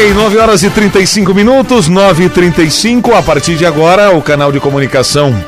Ok, 0.00 0.14
9 0.14 0.38
horas 0.38 0.62
e 0.62 0.70
35 0.70 1.34
minutos, 1.34 1.86
9 1.86 2.24
e 2.24 2.30
35 2.30 3.14
A 3.14 3.22
partir 3.22 3.56
de 3.56 3.66
agora, 3.66 4.16
o 4.16 4.22
canal 4.22 4.50
de 4.50 4.58
comunicação. 4.58 5.38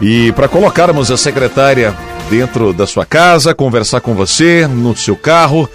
E 0.00 0.30
para 0.32 0.46
colocarmos 0.46 1.10
a 1.10 1.16
secretária 1.16 1.92
dentro 2.30 2.72
da 2.72 2.86
sua 2.86 3.04
casa, 3.04 3.56
conversar 3.56 4.00
com 4.00 4.14
você 4.14 4.68
no 4.68 4.96
seu 4.96 5.16
carro, 5.16 5.68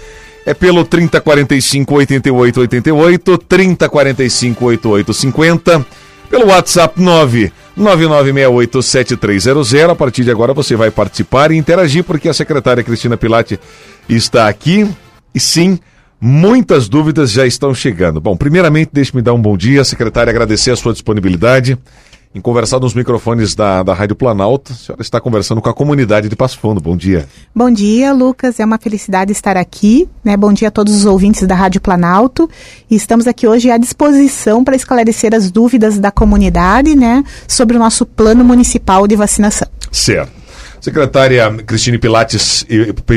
é 0.46 0.54
pelo 0.54 0.86
3045 0.86 1.94
8888, 1.96 3.38
3045 3.46 4.64
8850, 4.64 5.86
pelo 6.30 6.46
WhatsApp 6.46 6.98
9 6.98 7.52
99687300. 7.78 9.90
A 9.90 9.94
partir 9.94 10.24
de 10.24 10.30
agora 10.30 10.54
você 10.54 10.74
vai 10.74 10.90
participar 10.90 11.52
e 11.52 11.58
interagir, 11.58 12.04
porque 12.04 12.30
a 12.30 12.32
secretária 12.32 12.82
Cristina 12.82 13.18
Pilate 13.18 13.60
está 14.08 14.48
aqui. 14.48 14.88
E 15.34 15.38
sim, 15.38 15.78
muitas 16.20 16.88
dúvidas 16.88 17.30
já 17.30 17.46
estão 17.46 17.74
chegando. 17.74 18.20
Bom, 18.20 18.36
primeiramente, 18.36 18.90
deixe-me 18.92 19.22
dar 19.22 19.34
um 19.34 19.40
bom 19.40 19.56
dia, 19.56 19.84
secretária, 19.84 20.30
agradecer 20.30 20.70
a 20.70 20.76
sua 20.76 20.92
disponibilidade 20.92 21.78
em 22.34 22.40
conversar 22.40 22.78
nos 22.78 22.94
microfones 22.94 23.54
da, 23.54 23.82
da 23.82 23.94
Rádio 23.94 24.14
Planalto. 24.14 24.72
A 24.72 24.76
senhora 24.76 25.02
está 25.02 25.20
conversando 25.20 25.62
com 25.62 25.68
a 25.68 25.74
comunidade 25.74 26.28
de 26.28 26.36
Passo 26.36 26.58
Fundo. 26.58 26.80
Bom 26.80 26.96
dia. 26.96 27.26
Bom 27.54 27.70
dia, 27.70 28.12
Lucas. 28.12 28.60
É 28.60 28.64
uma 28.64 28.78
felicidade 28.78 29.32
estar 29.32 29.56
aqui. 29.56 30.08
Né? 30.22 30.36
Bom 30.36 30.52
dia 30.52 30.68
a 30.68 30.70
todos 30.70 30.94
os 30.94 31.04
ouvintes 31.04 31.46
da 31.46 31.54
Rádio 31.54 31.80
Planalto. 31.80 32.48
E 32.90 32.94
estamos 32.94 33.26
aqui 33.26 33.46
hoje 33.46 33.70
à 33.70 33.78
disposição 33.78 34.62
para 34.62 34.76
esclarecer 34.76 35.34
as 35.34 35.50
dúvidas 35.50 35.98
da 35.98 36.10
comunidade 36.10 36.94
né, 36.94 37.24
sobre 37.46 37.76
o 37.76 37.80
nosso 37.80 38.04
plano 38.04 38.44
municipal 38.44 39.06
de 39.06 39.16
vacinação. 39.16 39.68
Certo. 39.90 40.37
Secretária 40.80 41.50
Cristine 41.66 41.98
Pilates, 41.98 42.64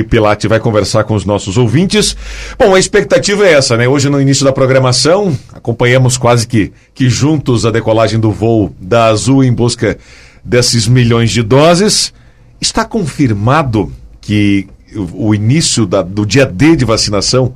Pilate 0.10 0.48
vai 0.48 0.60
conversar 0.60 1.04
com 1.04 1.14
os 1.14 1.26
nossos 1.26 1.58
ouvintes. 1.58 2.16
Bom, 2.58 2.74
a 2.74 2.80
expectativa 2.80 3.46
é 3.46 3.54
essa, 3.54 3.78
né? 3.78 3.88
Hoje, 3.88 4.10
no 4.10 4.20
início 4.20 4.44
da 4.44 4.52
programação, 4.52 5.38
acompanhamos 5.54 6.18
quase 6.18 6.48
que, 6.48 6.72
que 6.94 7.10
juntos 7.10 7.66
a 7.66 7.72
decolagem 7.72 8.20
do 8.20 8.32
voo 8.32 8.74
da 8.80 9.06
Azul 9.06 9.44
em 9.44 9.54
busca 9.54 9.98
desses 10.44 10.88
milhões 10.88 11.30
de 11.30 11.44
doses. 11.44 12.14
Está 12.60 12.84
confirmado 12.84 13.92
que 14.20 14.68
o 14.96 15.34
início 15.34 15.86
da, 15.86 16.02
do 16.02 16.26
dia 16.26 16.46
D 16.46 16.76
de 16.76 16.86
vacinação 16.86 17.54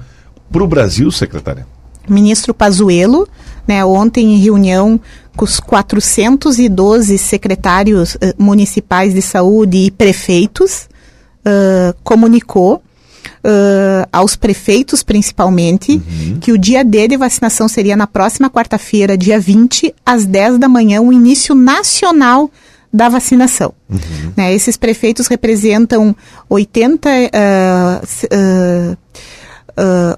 para 0.51 0.63
o 0.63 0.67
Brasil, 0.67 1.11
secretária? 1.11 1.67
Ministro 2.07 2.53
Pazuello, 2.53 3.27
né, 3.67 3.83
ontem 3.83 4.35
em 4.35 4.39
reunião 4.39 4.99
com 5.35 5.45
os 5.45 5.59
412 5.59 7.17
secretários 7.17 8.15
uh, 8.15 8.19
municipais 8.37 9.13
de 9.13 9.21
saúde 9.21 9.77
e 9.77 9.91
prefeitos, 9.91 10.87
uh, 11.45 11.95
comunicou 12.03 12.81
uh, 13.45 14.07
aos 14.11 14.35
prefeitos 14.35 15.03
principalmente 15.03 15.93
uhum. 15.93 16.39
que 16.39 16.51
o 16.51 16.57
dia 16.57 16.83
D 16.83 17.07
de 17.07 17.17
vacinação 17.17 17.67
seria 17.67 17.95
na 17.95 18.07
próxima 18.07 18.49
quarta-feira, 18.49 19.17
dia 19.17 19.39
20, 19.39 19.93
às 20.05 20.25
10 20.25 20.57
da 20.57 20.67
manhã, 20.67 21.01
o 21.01 21.13
início 21.13 21.53
nacional 21.53 22.49
da 22.91 23.09
vacinação. 23.09 23.73
Uhum. 23.89 23.99
Né, 24.37 24.53
esses 24.53 24.77
prefeitos 24.77 25.27
representam 25.27 26.15
80 26.49 27.09
uh, 27.09 28.97
uh, 29.77 30.17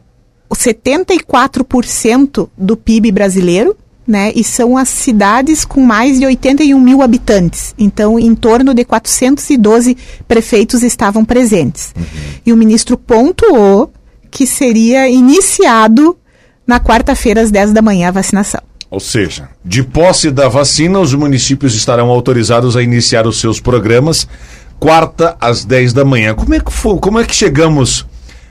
74% 0.56 2.50
do 2.58 2.78
PIB 2.78 3.12
brasileiro, 3.12 3.76
né? 4.08 4.32
E 4.34 4.44
são 4.44 4.78
as 4.78 4.88
cidades 4.88 5.66
com 5.66 5.82
mais 5.82 6.20
de 6.20 6.26
81 6.26 6.80
mil 6.80 7.02
habitantes. 7.02 7.76
Então, 7.78 8.18
em 8.18 8.34
torno 8.34 8.74
de 8.74 8.86
412 8.86 9.98
prefeitos 10.28 10.82
estavam 10.82 11.26
presentes. 11.26 11.94
Uhum. 11.96 12.04
E 12.46 12.54
o 12.54 12.58
ministro 12.58 12.98
pontuou 12.98 13.92
que 14.32 14.48
seria 14.48 15.10
iniciado 15.10 16.18
na 16.66 16.80
quarta-feira, 16.80 17.42
às 17.42 17.52
10 17.52 17.74
da 17.74 17.82
manhã, 17.82 18.10
a 18.10 18.12
vacinação. 18.12 18.62
Ou 18.90 19.00
seja, 19.00 19.50
de 19.64 19.84
posse 19.84 20.32
da 20.32 20.48
vacina, 20.48 21.00
os 21.00 21.14
municípios 21.14 21.76
estarão 21.76 22.10
autorizados 22.10 22.78
a 22.78 22.84
iniciar 22.84 23.28
os 23.28 23.40
seus 23.40 23.60
programas 23.60 24.28
quarta 24.80 25.36
às 25.40 25.66
10 25.66 25.94
da 25.94 26.06
manhã. 26.06 26.34
Como 26.34 26.54
é 26.54 26.60
que, 26.60 26.72
foi, 26.72 26.98
como 27.00 27.20
é 27.20 27.26
que 27.26 27.36
chegamos 27.36 28.06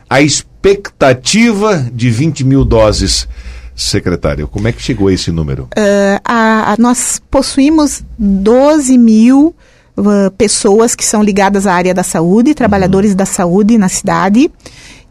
à 0.09 0.21
expectativa 0.21 1.87
de 1.93 2.11
20 2.11 2.45
mil 2.45 2.65
doses? 2.65 3.29
secretário, 3.77 4.49
como 4.49 4.67
é 4.67 4.73
que 4.73 4.81
chegou 4.81 5.09
a 5.09 5.13
esse 5.13 5.31
número? 5.31 5.65
Uh, 5.65 6.19
a, 6.25 6.73
a, 6.73 6.77
nós 6.79 7.21
possuímos 7.31 8.03
12 8.19 8.97
mil 8.97 9.55
uh, 9.99 10.31
pessoas 10.39 10.95
que 10.95 11.05
são 11.05 11.23
ligadas 11.23 11.67
à 11.67 11.75
área 11.75 11.93
da 11.93 12.03
saúde, 12.03 12.55
trabalhadores 12.55 13.11
uhum. 13.11 13.17
da 13.17 13.27
saúde 13.27 13.77
na 13.77 13.91
cidade. 13.91 14.51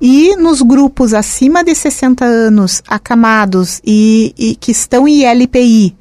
E 0.02 0.36
nos 0.36 0.62
grupos 0.62 1.14
acima 1.14 1.64
de 1.64 1.74
60 1.74 2.26
anos, 2.26 2.84
acamados 2.88 3.80
e, 3.86 4.34
e 4.38 4.56
que 4.56 4.72
estão 4.72 5.08
em 5.08 5.24
LPI, 5.24 5.96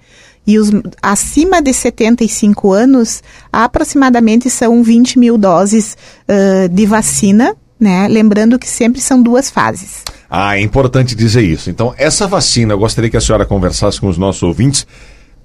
e 0.47 0.59
os 0.59 0.71
acima 1.00 1.62
de 1.62 1.72
75 1.72 2.72
anos, 2.72 3.22
aproximadamente 3.53 4.50
são 4.50 4.82
20 4.82 5.19
mil 5.19 5.38
doses 5.38 5.97
uh, 6.28 6.69
de 6.69 6.87
vacina, 6.87 7.55
né? 7.84 8.09
Lembrando 8.09 8.59
que 8.59 8.67
sempre 8.67 9.00
são 9.00 9.22
duas 9.22 9.50
fases. 9.50 10.03
Ah, 10.28 10.56
é 10.56 10.61
importante 10.62 11.15
dizer 11.15 11.43
isso. 11.43 11.69
Então, 11.69 11.95
essa 11.99 12.27
vacina, 12.27 12.72
eu 12.72 12.78
gostaria 12.78 13.11
que 13.11 13.17
a 13.17 13.21
senhora 13.21 13.45
conversasse 13.45 14.00
com 14.00 14.09
os 14.09 14.17
nossos 14.17 14.43
ouvintes. 14.43 14.87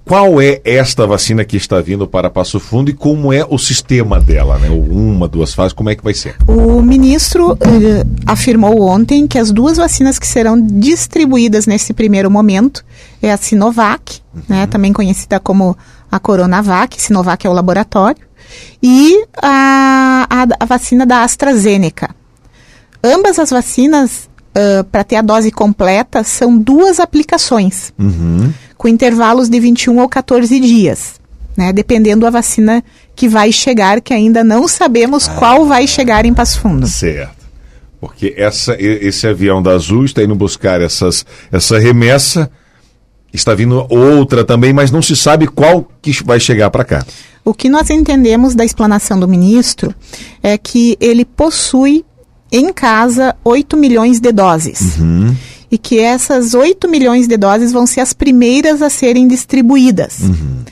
Qual 0.02 0.40
é 0.40 0.60
esta 0.64 1.06
vacina 1.06 1.44
que 1.44 1.58
está 1.58 1.78
vindo 1.80 2.08
para 2.08 2.30
Passo 2.30 2.58
Fundo 2.58 2.90
e 2.90 2.94
como 2.94 3.32
é 3.32 3.44
o 3.48 3.58
sistema 3.58 4.18
dela, 4.18 4.58
né? 4.58 4.70
Uma, 4.70 5.28
duas 5.28 5.52
fases, 5.52 5.74
como 5.74 5.90
é 5.90 5.94
que 5.94 6.02
vai 6.02 6.14
ser? 6.14 6.36
O 6.48 6.80
ministro 6.80 7.56
eh, 7.60 8.04
afirmou 8.26 8.80
ontem 8.80 9.28
que 9.28 9.38
as 9.38 9.52
duas 9.52 9.76
vacinas 9.76 10.18
que 10.18 10.26
serão 10.26 10.60
distribuídas 10.60 11.66
nesse 11.66 11.92
primeiro 11.92 12.30
momento 12.30 12.82
é 13.22 13.30
a 13.30 13.36
Sinovac, 13.36 14.20
uhum. 14.34 14.42
né, 14.48 14.66
também 14.66 14.92
conhecida 14.92 15.38
como 15.38 15.76
a 16.10 16.18
Coronavac, 16.18 17.00
Sinovac 17.00 17.46
é 17.46 17.50
o 17.50 17.52
laboratório, 17.52 18.24
e 18.82 19.24
a, 19.40 20.26
a, 20.28 20.46
a 20.58 20.64
vacina 20.64 21.04
da 21.06 21.22
AstraZeneca. 21.22 22.19
Ambas 23.02 23.38
as 23.38 23.50
vacinas 23.50 24.28
uh, 24.50 24.84
para 24.84 25.04
ter 25.04 25.16
a 25.16 25.22
dose 25.22 25.50
completa, 25.50 26.22
são 26.22 26.58
duas 26.58 27.00
aplicações, 27.00 27.92
uhum. 27.98 28.52
com 28.76 28.88
intervalos 28.88 29.48
de 29.48 29.58
21 29.58 29.98
ou 29.98 30.08
14 30.08 30.60
dias, 30.60 31.14
né? 31.56 31.72
Dependendo 31.72 32.22
da 32.22 32.30
vacina 32.30 32.84
que 33.14 33.28
vai 33.28 33.52
chegar, 33.52 34.00
que 34.00 34.12
ainda 34.12 34.42
não 34.44 34.66
sabemos 34.68 35.28
ah, 35.28 35.34
qual 35.34 35.66
vai 35.66 35.86
chegar 35.86 36.24
em 36.24 36.34
Passo 36.34 36.60
Fundo. 36.60 36.86
Certo. 36.86 37.40
Porque 38.00 38.34
essa, 38.36 38.76
esse 38.78 39.26
avião 39.26 39.62
da 39.62 39.72
Azul 39.72 40.06
está 40.06 40.22
indo 40.22 40.34
buscar 40.34 40.80
essas, 40.80 41.24
essa 41.52 41.78
remessa, 41.78 42.50
está 43.32 43.54
vindo 43.54 43.86
outra 43.90 44.42
também, 44.42 44.72
mas 44.72 44.90
não 44.90 45.02
se 45.02 45.14
sabe 45.14 45.46
qual 45.46 45.86
que 46.00 46.12
vai 46.24 46.40
chegar 46.40 46.70
para 46.70 46.84
cá. 46.84 47.04
O 47.44 47.52
que 47.52 47.68
nós 47.68 47.90
entendemos 47.90 48.54
da 48.54 48.64
explanação 48.64 49.20
do 49.20 49.28
ministro 49.28 49.94
é 50.42 50.56
que 50.56 50.96
ele 50.98 51.24
possui 51.24 52.04
em 52.50 52.72
casa 52.72 53.36
8 53.44 53.76
milhões 53.76 54.20
de 54.20 54.32
doses. 54.32 54.96
Uhum. 54.98 55.34
E 55.70 55.78
que 55.78 56.00
essas 56.00 56.52
8 56.52 56.88
milhões 56.88 57.28
de 57.28 57.36
doses 57.36 57.72
vão 57.72 57.86
ser 57.86 58.00
as 58.00 58.12
primeiras 58.12 58.82
a 58.82 58.90
serem 58.90 59.28
distribuídas. 59.28 60.20
Uhum. 60.20 60.64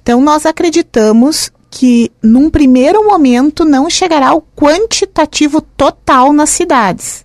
Então, 0.00 0.20
nós 0.20 0.46
acreditamos 0.46 1.50
que, 1.70 2.12
num 2.22 2.48
primeiro 2.48 3.04
momento, 3.04 3.64
não 3.64 3.90
chegará 3.90 4.28
ao 4.28 4.46
quantitativo 4.54 5.60
total 5.60 6.32
nas 6.32 6.50
cidades. 6.50 7.24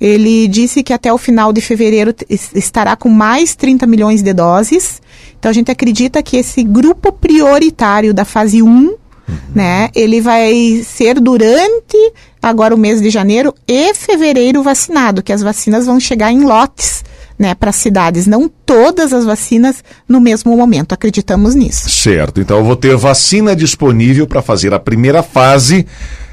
Ele 0.00 0.46
disse 0.46 0.82
que 0.82 0.92
até 0.92 1.12
o 1.12 1.18
final 1.18 1.52
de 1.52 1.60
fevereiro 1.60 2.14
estará 2.28 2.94
com 2.94 3.08
mais 3.08 3.56
30 3.56 3.86
milhões 3.86 4.22
de 4.22 4.32
doses. 4.32 5.00
Então, 5.38 5.50
a 5.50 5.54
gente 5.54 5.70
acredita 5.70 6.22
que 6.22 6.36
esse 6.36 6.62
grupo 6.62 7.10
prioritário 7.10 8.14
da 8.14 8.24
fase 8.24 8.62
1 8.62 8.94
uhum. 9.28 9.36
né, 9.54 9.90
ele 9.94 10.20
vai 10.20 10.82
ser 10.84 11.20
durante 11.20 12.12
agora 12.42 12.74
o 12.74 12.78
mês 12.78 13.00
de 13.00 13.10
janeiro 13.10 13.54
e 13.66 13.94
fevereiro 13.94 14.62
vacinado, 14.62 15.22
que 15.22 15.32
as 15.32 15.42
vacinas 15.42 15.86
vão 15.86 15.98
chegar 15.98 16.32
em 16.32 16.44
lotes. 16.44 17.04
Né, 17.38 17.54
para 17.54 17.70
cidades, 17.70 18.26
não 18.26 18.48
todas 18.48 19.12
as 19.12 19.26
vacinas 19.26 19.84
no 20.08 20.18
mesmo 20.18 20.56
momento. 20.56 20.94
Acreditamos 20.94 21.54
nisso. 21.54 21.90
Certo. 21.90 22.40
Então 22.40 22.56
eu 22.56 22.64
vou 22.64 22.74
ter 22.74 22.96
vacina 22.96 23.54
disponível 23.54 24.26
para 24.26 24.40
fazer 24.40 24.72
a 24.72 24.78
primeira 24.78 25.22
fase 25.22 25.86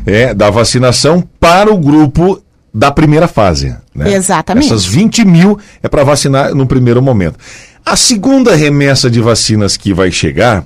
é, 0.06 0.34
da 0.34 0.50
vacinação 0.50 1.22
para 1.42 1.69
o 1.69 1.78
grupo 1.78 2.42
da 2.74 2.90
primeira 2.90 3.28
fase. 3.28 3.75
Né? 3.94 4.13
Exatamente. 4.13 4.68
Essas 4.68 4.86
20 4.86 5.25
mil 5.25 5.60
é 5.81 5.88
para 5.88 6.04
vacinar 6.04 6.56
no 6.56 6.66
primeiro 6.66 7.01
momento. 7.01 7.38
A 7.86 7.95
segunda 7.95 8.56
remessa 8.56 9.10
de 9.12 9.22
vacinas 9.22 9.78
que 9.78 9.94
vai 9.94 10.10
chegar 10.10 10.66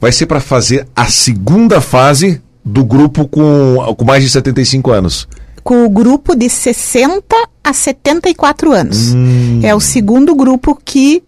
vai 0.00 0.12
ser 0.12 0.26
para 0.26 0.40
fazer 0.40 0.86
a 0.94 1.06
segunda 1.06 1.80
fase 1.80 2.40
do 2.64 2.84
grupo 2.84 3.26
com, 3.28 3.76
com 3.96 4.04
mais 4.04 4.22
de 4.22 4.30
75 4.30 4.90
anos? 4.90 5.28
Com 5.62 5.84
o 5.84 5.90
grupo 5.90 6.34
de 6.34 6.48
60 6.48 7.22
a 7.62 7.72
74 7.72 8.72
anos. 8.72 9.12
Hum. 9.14 9.60
É 9.62 9.74
o 9.74 9.80
segundo 9.80 10.34
grupo 10.34 10.78
que 10.84 11.22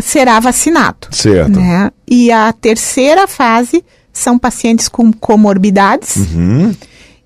será 0.00 0.38
vacinado. 0.40 1.08
Certo. 1.10 1.58
Né? 1.58 1.90
E 2.06 2.30
a 2.30 2.52
terceira 2.52 3.26
fase 3.26 3.84
são 4.12 4.38
pacientes 4.38 4.88
com 4.88 5.12
comorbidades. 5.12 6.16
Uhum. 6.16 6.74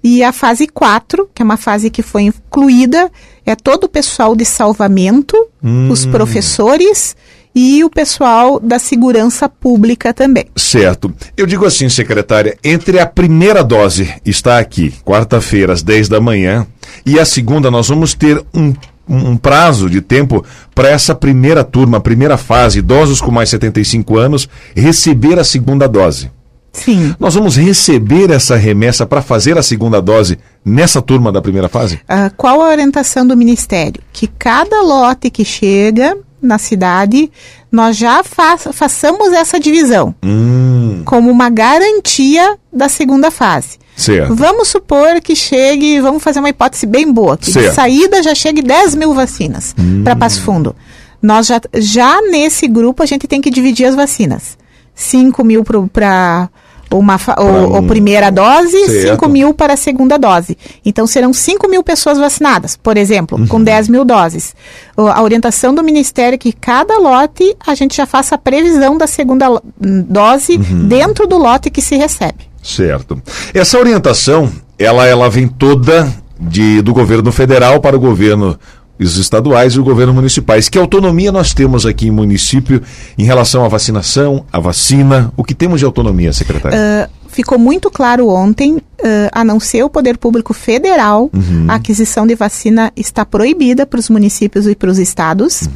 E 0.04 0.22
a 0.22 0.32
fase 0.32 0.66
4, 0.66 1.28
que 1.34 1.43
é 1.43 1.44
uma 1.44 1.56
fase 1.56 1.88
que 1.90 2.02
foi 2.02 2.22
incluída, 2.22 3.10
é 3.46 3.54
todo 3.54 3.84
o 3.84 3.88
pessoal 3.88 4.34
de 4.34 4.44
salvamento, 4.44 5.37
Hum. 5.62 5.90
os 5.90 6.04
professores 6.04 7.14
e 7.54 7.84
o 7.84 7.90
pessoal 7.90 8.58
da 8.58 8.78
segurança 8.78 9.49
pública 9.49 10.12
também. 10.12 10.46
Certo. 10.56 11.12
Eu 11.37 11.46
digo 11.46 11.66
assim, 11.66 11.88
secretária, 11.88 12.56
entre 12.64 12.99
a 12.99 13.06
primeira 13.06 13.62
dose 13.62 14.12
está 14.25 14.58
aqui, 14.58 14.93
quarta-feira, 15.04 15.72
às 15.72 15.82
10 15.82 16.08
da 16.08 16.20
manhã, 16.20 16.66
e 17.04 17.19
a 17.19 17.25
segunda, 17.25 17.70
nós 17.70 17.88
vamos 17.88 18.14
ter 18.14 18.43
um, 18.54 18.72
um 19.08 19.37
prazo 19.37 19.90
de 19.90 20.00
tempo 20.00 20.44
para 20.75 20.88
essa 20.88 21.14
primeira 21.14 21.62
turma, 21.64 22.00
primeira 22.00 22.37
fase, 22.37 22.78
idosos 22.78 23.20
com 23.20 23.31
mais 23.31 23.50
75 23.50 24.16
anos, 24.16 24.49
receber 24.75 25.38
a 25.38 25.44
segunda 25.44 25.87
dose. 25.87 26.31
Sim. 26.72 27.14
Nós 27.20 27.34
vamos 27.34 27.56
receber 27.56 28.31
essa 28.31 28.56
remessa 28.56 29.04
para 29.04 29.20
fazer 29.20 29.58
a 29.58 29.62
segunda 29.62 30.00
dose 30.00 30.38
nessa 30.64 31.02
turma 31.02 31.31
da 31.31 31.43
primeira 31.43 31.69
fase? 31.69 32.00
Ah, 32.08 32.31
qual 32.34 32.62
a 32.62 32.69
orientação 32.69 33.26
do 33.26 33.37
Ministério? 33.37 34.02
Que 34.10 34.26
cada 34.26 34.81
lote 34.81 35.28
que 35.28 35.44
chega 35.44 36.16
na 36.43 36.59
cidade, 36.59 37.31
nós 37.71 37.97
já 37.97 38.23
fa 38.25 38.59
façamos 38.59 39.33
essa 39.33 39.61
divisão 39.61 40.15
Hum, 40.25 41.03
como 41.05 41.31
uma 41.31 41.49
garantia 41.49 42.59
da 42.73 42.89
segunda 42.89 43.31
fase. 43.31 43.79
certo. 43.97 44.35
Vamos 44.35 44.69
supor 44.69 45.21
que 45.23 45.37
chegue, 45.37 46.00
vamos 46.00 46.23
fazer 46.23 46.41
uma 46.41 46.49
hipótese 46.49 46.85
bem 46.87 47.11
boa, 47.12 47.37
que 47.37 47.47
de 47.47 47.53
Certo. 47.53 47.75
saída 47.75 48.23
já 48.23 48.35
chegue 48.35 48.61
10 48.62 48.94
mil 48.97 49.15
vacinas 49.15 49.75
para 50.03 50.17
Passo 50.17 50.43
Fundo. 50.43 50.75
Nós 51.23 51.47
já, 51.47 51.61
já 51.75 52.21
nesse 52.23 52.67
grupo 52.67 53.03
a 53.03 53.06
gente 53.06 53.29
tem 53.29 53.41
que 53.41 53.50
dividir 53.50 53.87
as 53.87 53.95
vacinas. 53.95 54.59
5 54.95 55.45
mil 55.45 55.62
para 55.93 56.50
uma 56.93 57.19
ou, 57.39 57.79
um- 57.79 57.87
primeira 57.87 58.31
dose, 58.31 58.79
Certo. 58.87 59.12
5 59.12 59.29
mil 59.29 59.55
para 59.55 59.75
a 59.75 59.77
segunda 59.77 60.19
dose. 60.19 60.56
Então 60.85 61.06
serão 61.06 61.33
5 61.33 61.69
mil 61.69 61.83
pessoas 61.83 62.19
vacinadas, 62.19 62.77
por 62.77 62.97
exemplo, 62.97 63.39
Uhum. 63.39 63.47
com 63.47 63.62
10 63.62 63.89
mil 63.89 64.05
doses. 64.05 64.55
A 64.97 65.23
orientação 65.23 65.75
do 65.75 65.83
Ministério 65.83 66.35
é 66.35 66.39
que 66.39 66.53
cada 66.53 66.99
lote 66.99 67.56
a 67.67 67.75
gente 67.75 67.97
já 67.97 68.06
faça 68.06 68.35
a 68.35 68.39
previsão 68.39 68.97
da 68.99 69.06
segunda 69.06 69.47
dose 69.81 70.56
Uhum. 70.56 70.89
dentro 70.89 71.27
do 71.27 71.37
lote 71.39 71.71
que 71.71 71.81
se 71.83 71.97
recebe. 71.97 72.50
Certo. 72.62 73.21
Essa 73.53 73.79
orientação, 73.79 74.50
ela, 74.79 75.06
ela 75.06 75.29
vem 75.29 75.49
toda 75.49 76.12
de, 76.38 76.81
do 76.83 76.93
governo 76.93 77.31
federal 77.33 77.81
para 77.81 77.97
o 77.97 78.00
governo 78.00 78.59
os 78.99 79.17
estaduais 79.17 79.73
e 79.75 79.81
o 79.81 79.85
governo 79.85 80.15
municipais. 80.15 80.69
Que 80.69 80.79
autonomia 80.79 81.33
nós 81.33 81.53
temos 81.53 81.85
aqui 81.85 82.06
em 82.06 82.11
município 82.11 82.81
em 83.19 83.25
relação 83.25 83.65
à 83.65 83.69
vacinação, 83.69 84.44
à 84.53 84.61
vacina? 84.61 85.33
O 85.37 85.43
que 85.43 85.55
temos 85.55 85.81
de 85.81 85.85
autonomia, 85.85 86.33
secretário? 86.33 86.79
Ah, 86.79 87.09
ficou 87.29 87.59
muito 87.59 87.91
claro 87.91 88.29
ontem, 88.29 88.79
ah, 89.03 89.41
a 89.41 89.44
não 89.44 89.59
ser 89.59 89.83
o 89.83 89.91
poder 89.91 90.17
público 90.19 90.55
federal, 90.55 91.31
a 91.69 91.75
aquisição 91.75 92.27
de 92.27 92.35
vacina 92.35 92.93
está 92.97 93.25
proibida 93.25 93.85
para 93.87 93.99
os 93.99 94.09
municípios 94.09 94.67
e 94.67 94.75
para 94.77 94.91
os 94.91 94.99
estados. 94.99 95.69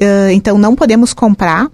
Ah, 0.00 0.32
então 0.32 0.56
não 0.56 0.74
podemos 0.74 1.12
comprar. 1.12 1.68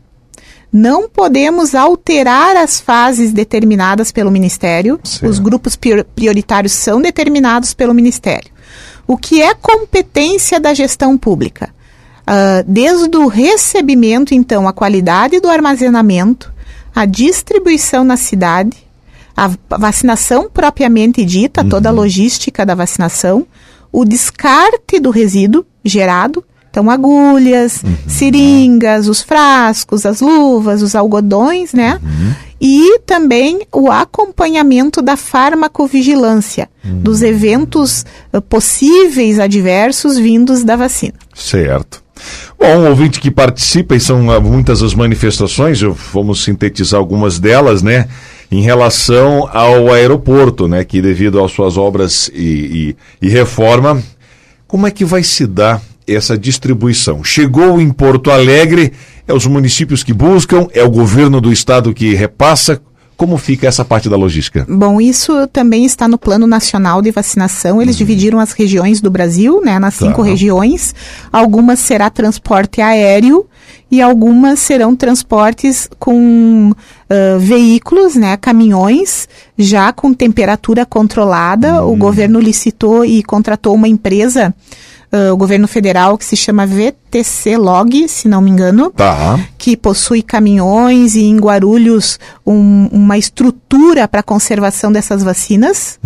Não 0.74 1.06
podemos 1.06 1.74
alterar 1.74 2.56
as 2.56 2.80
fases 2.80 3.30
determinadas 3.30 4.10
pelo 4.10 4.30
Ministério. 4.30 4.98
Certo. 5.04 5.28
Os 5.28 5.38
grupos 5.38 5.76
prior- 5.76 6.02
prioritários 6.16 6.72
são 6.72 6.98
determinados 6.98 7.74
pelo 7.74 7.92
Ministério. 7.92 8.50
O 9.06 9.16
que 9.16 9.42
é 9.42 9.54
competência 9.54 10.58
da 10.60 10.72
gestão 10.72 11.18
pública? 11.18 11.70
Ah, 12.26 12.64
desde 12.66 13.16
o 13.16 13.26
recebimento, 13.26 14.34
então, 14.34 14.68
a 14.68 14.72
qualidade 14.72 15.40
do 15.40 15.48
armazenamento, 15.48 16.52
a 16.94 17.04
distribuição 17.04 18.04
na 18.04 18.16
cidade, 18.16 18.76
a 19.36 19.50
vacinação 19.78 20.48
propriamente 20.52 21.24
dita, 21.24 21.64
toda 21.64 21.88
a 21.88 21.92
logística 21.92 22.66
da 22.66 22.74
vacinação, 22.74 23.46
o 23.90 24.04
descarte 24.04 25.00
do 25.00 25.10
resíduo 25.10 25.64
gerado, 25.84 26.44
então 26.70 26.90
agulhas, 26.90 27.82
seringas, 28.06 29.08
os 29.08 29.20
frascos, 29.20 30.06
as 30.06 30.20
luvas, 30.20 30.80
os 30.80 30.94
algodões, 30.94 31.74
né? 31.74 32.00
E 32.64 33.00
também 33.00 33.62
o 33.72 33.90
acompanhamento 33.90 35.02
da 35.02 35.16
farmacovigilância, 35.16 36.68
dos 36.84 37.20
eventos 37.22 38.04
eh, 38.32 38.40
possíveis 38.40 39.40
adversos 39.40 40.16
vindos 40.16 40.62
da 40.62 40.76
vacina. 40.76 41.14
Certo. 41.34 42.00
Bom, 42.56 42.66
um 42.78 42.88
ouvinte 42.88 43.18
que 43.20 43.32
participa, 43.32 43.96
e 43.96 44.00
são 44.00 44.30
ah, 44.30 44.38
muitas 44.38 44.80
as 44.80 44.94
manifestações, 44.94 45.82
eu- 45.82 45.96
vamos 46.12 46.44
sintetizar 46.44 47.00
algumas 47.00 47.40
delas, 47.40 47.82
né? 47.82 48.06
Em 48.48 48.60
relação 48.62 49.48
ao 49.52 49.92
aeroporto, 49.92 50.68
né? 50.68 50.84
Que 50.84 51.02
devido 51.02 51.42
às 51.42 51.50
suas 51.50 51.76
obras 51.76 52.30
e, 52.32 52.94
e- 53.20 53.26
e 53.26 53.28
reforma, 53.28 54.00
como 54.68 54.86
é 54.86 54.90
que 54.92 55.04
vai 55.04 55.24
se 55.24 55.46
dar 55.48 55.82
essa 56.06 56.38
distribuição? 56.38 57.24
Chegou 57.24 57.80
em 57.80 57.90
Porto 57.90 58.30
Alegre, 58.30 58.92
é 59.26 59.32
os 59.32 59.46
municípios 59.46 60.02
que 60.02 60.12
buscam, 60.12 60.66
é 60.72 60.82
o 60.82 60.90
governo 60.90 61.40
do 61.40 61.52
estado 61.52 61.92
que 61.94 62.14
repassa. 62.14 62.80
Como 63.14 63.36
fica 63.38 63.68
essa 63.68 63.84
parte 63.84 64.08
da 64.08 64.16
logística? 64.16 64.66
Bom, 64.68 65.00
isso 65.00 65.46
também 65.48 65.84
está 65.84 66.08
no 66.08 66.18
Plano 66.18 66.44
Nacional 66.44 67.00
de 67.00 67.12
Vacinação. 67.12 67.80
Eles 67.80 67.96
dividiram 67.96 68.40
as 68.40 68.50
regiões 68.50 69.00
do 69.00 69.12
Brasil, 69.12 69.60
né, 69.64 69.78
nas 69.78 69.94
cinco 69.94 70.22
Tá. 70.22 70.28
regiões. 70.28 70.92
Algumas 71.30 71.78
será 71.78 72.10
transporte 72.10 72.80
aéreo 72.80 73.46
e 73.88 74.02
algumas 74.02 74.58
serão 74.58 74.96
transportes 74.96 75.88
com 76.00 76.72
ah, 77.08 77.36
veículos, 77.38 78.16
né, 78.16 78.36
caminhões, 78.38 79.28
já 79.56 79.92
com 79.92 80.12
temperatura 80.12 80.84
controlada. 80.84 81.84
O 81.84 81.94
governo 81.94 82.40
licitou 82.40 83.04
e 83.04 83.22
contratou 83.22 83.74
uma 83.74 83.86
empresa, 83.86 84.52
ah, 85.12 85.32
o 85.32 85.36
governo 85.36 85.68
federal, 85.68 86.16
que 86.16 86.24
se 86.24 86.34
chama 86.36 86.66
VTC 86.66 87.56
Log, 87.56 88.08
se 88.08 88.26
não 88.28 88.40
me 88.40 88.50
engano 88.50 88.90
Tá. 88.90 89.38
que 89.58 89.76
possui 89.76 90.22
caminhões 90.22 91.14
e 91.14 91.22
em 91.24 91.36
Guarulhos 91.38 92.18
um- 92.46 92.88
uma 92.90 93.18
estrutura 93.18 94.08
para 94.08 94.22
conservação 94.22 94.90
dessas 94.90 95.22
vacinas. 95.22 95.98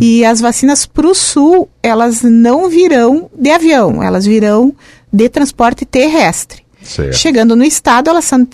E 0.00 0.24
as 0.24 0.40
vacinas 0.40 0.84
para 0.86 1.06
o 1.06 1.14
sul, 1.14 1.68
elas 1.82 2.22
não 2.22 2.68
virão 2.68 3.30
de 3.38 3.50
avião, 3.50 4.02
elas 4.02 4.24
virão 4.26 4.74
de 5.12 5.28
transporte 5.28 5.84
terrestre. 5.84 6.62
Certo. 6.82 7.14
Chegando 7.14 7.54
no 7.54 7.62
estado, 7.62 8.08
elas 8.08 8.24
são 8.24 8.46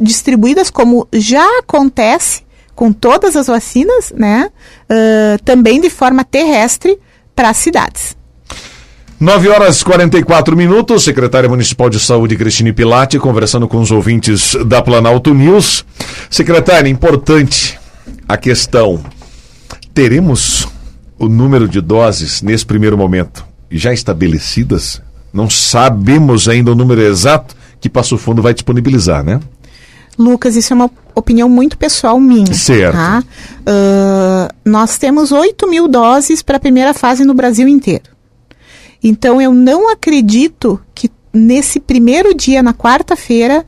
distribuídas 0.00 0.68
como 0.68 1.06
já 1.12 1.46
acontece 1.60 2.42
com 2.74 2.92
todas 2.92 3.34
as 3.36 3.46
vacinas, 3.46 4.12
né? 4.14 4.50
Ah, 4.90 5.38
também 5.44 5.80
de 5.80 5.88
forma 5.88 6.24
terrestre 6.24 6.98
para 7.34 7.50
as 7.50 7.56
cidades. 7.56 8.16
9 9.20 9.48
horas 9.48 9.80
e 9.80 9.84
44 9.84 10.56
minutos, 10.56 11.02
secretária 11.02 11.48
municipal 11.48 11.90
de 11.90 11.98
saúde 11.98 12.36
Cristine 12.36 12.72
Pilati 12.72 13.18
conversando 13.18 13.66
com 13.66 13.78
os 13.80 13.90
ouvintes 13.90 14.56
da 14.64 14.80
Planalto 14.80 15.34
News. 15.34 15.84
Secretária, 16.30 16.88
importante 16.88 17.78
a 18.28 18.36
questão. 18.36 19.02
Teremos 19.92 20.68
o 21.18 21.28
número 21.28 21.66
de 21.66 21.80
doses 21.80 22.42
nesse 22.42 22.64
primeiro 22.64 22.96
momento 22.96 23.44
já 23.68 23.92
estabelecidas? 23.92 25.02
Não 25.32 25.50
sabemos 25.50 26.48
ainda 26.48 26.70
o 26.70 26.76
número 26.76 27.00
exato 27.00 27.56
que 27.80 27.88
Passo 27.88 28.16
Fundo 28.16 28.40
vai 28.40 28.54
disponibilizar, 28.54 29.24
né? 29.24 29.40
Lucas, 30.16 30.54
isso 30.54 30.72
é 30.72 30.76
uma 30.76 30.90
opinião 31.12 31.48
muito 31.48 31.76
pessoal 31.76 32.20
minha. 32.20 32.54
Certo. 32.54 32.94
tá? 32.94 33.24
Ah, 33.66 34.48
nós 34.64 34.96
temos 34.96 35.32
8 35.32 35.68
mil 35.68 35.88
doses 35.88 36.40
para 36.40 36.56
a 36.56 36.60
primeira 36.60 36.94
fase 36.94 37.24
no 37.24 37.34
Brasil 37.34 37.66
inteiro. 37.66 38.17
Então, 39.02 39.40
eu 39.40 39.52
não 39.54 39.90
acredito 39.90 40.80
que 40.94 41.10
nesse 41.32 41.78
primeiro 41.78 42.34
dia, 42.34 42.62
na 42.62 42.74
quarta-feira, 42.74 43.64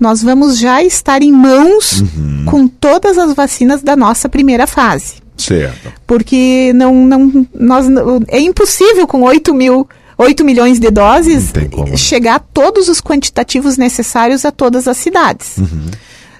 nós 0.00 0.22
vamos 0.22 0.58
já 0.58 0.82
estar 0.82 1.22
em 1.22 1.30
mãos 1.30 2.00
Uhum. 2.00 2.44
com 2.46 2.66
todas 2.68 3.16
as 3.18 3.34
vacinas 3.34 3.82
da 3.82 3.94
nossa 3.94 4.28
primeira 4.28 4.66
fase 4.66 5.22
Certo. 5.36 5.92
porque 6.06 6.72
não, 6.74 6.92
não, 7.06 7.46
nós, 7.54 7.86
é 8.28 8.40
impossível 8.40 9.06
com 9.06 9.22
8 9.22 9.54
mil 9.54 9.86
8 10.18 10.44
milhões 10.44 10.78
de 10.80 10.90
doses 10.90 11.52
como. 11.70 11.96
chegar 11.96 12.34
a 12.36 12.38
todos 12.38 12.88
os 12.88 13.00
quantitativos 13.00 13.76
necessários 13.76 14.44
a 14.44 14.50
todas 14.52 14.86
as 14.88 14.96
cidades. 14.96 15.56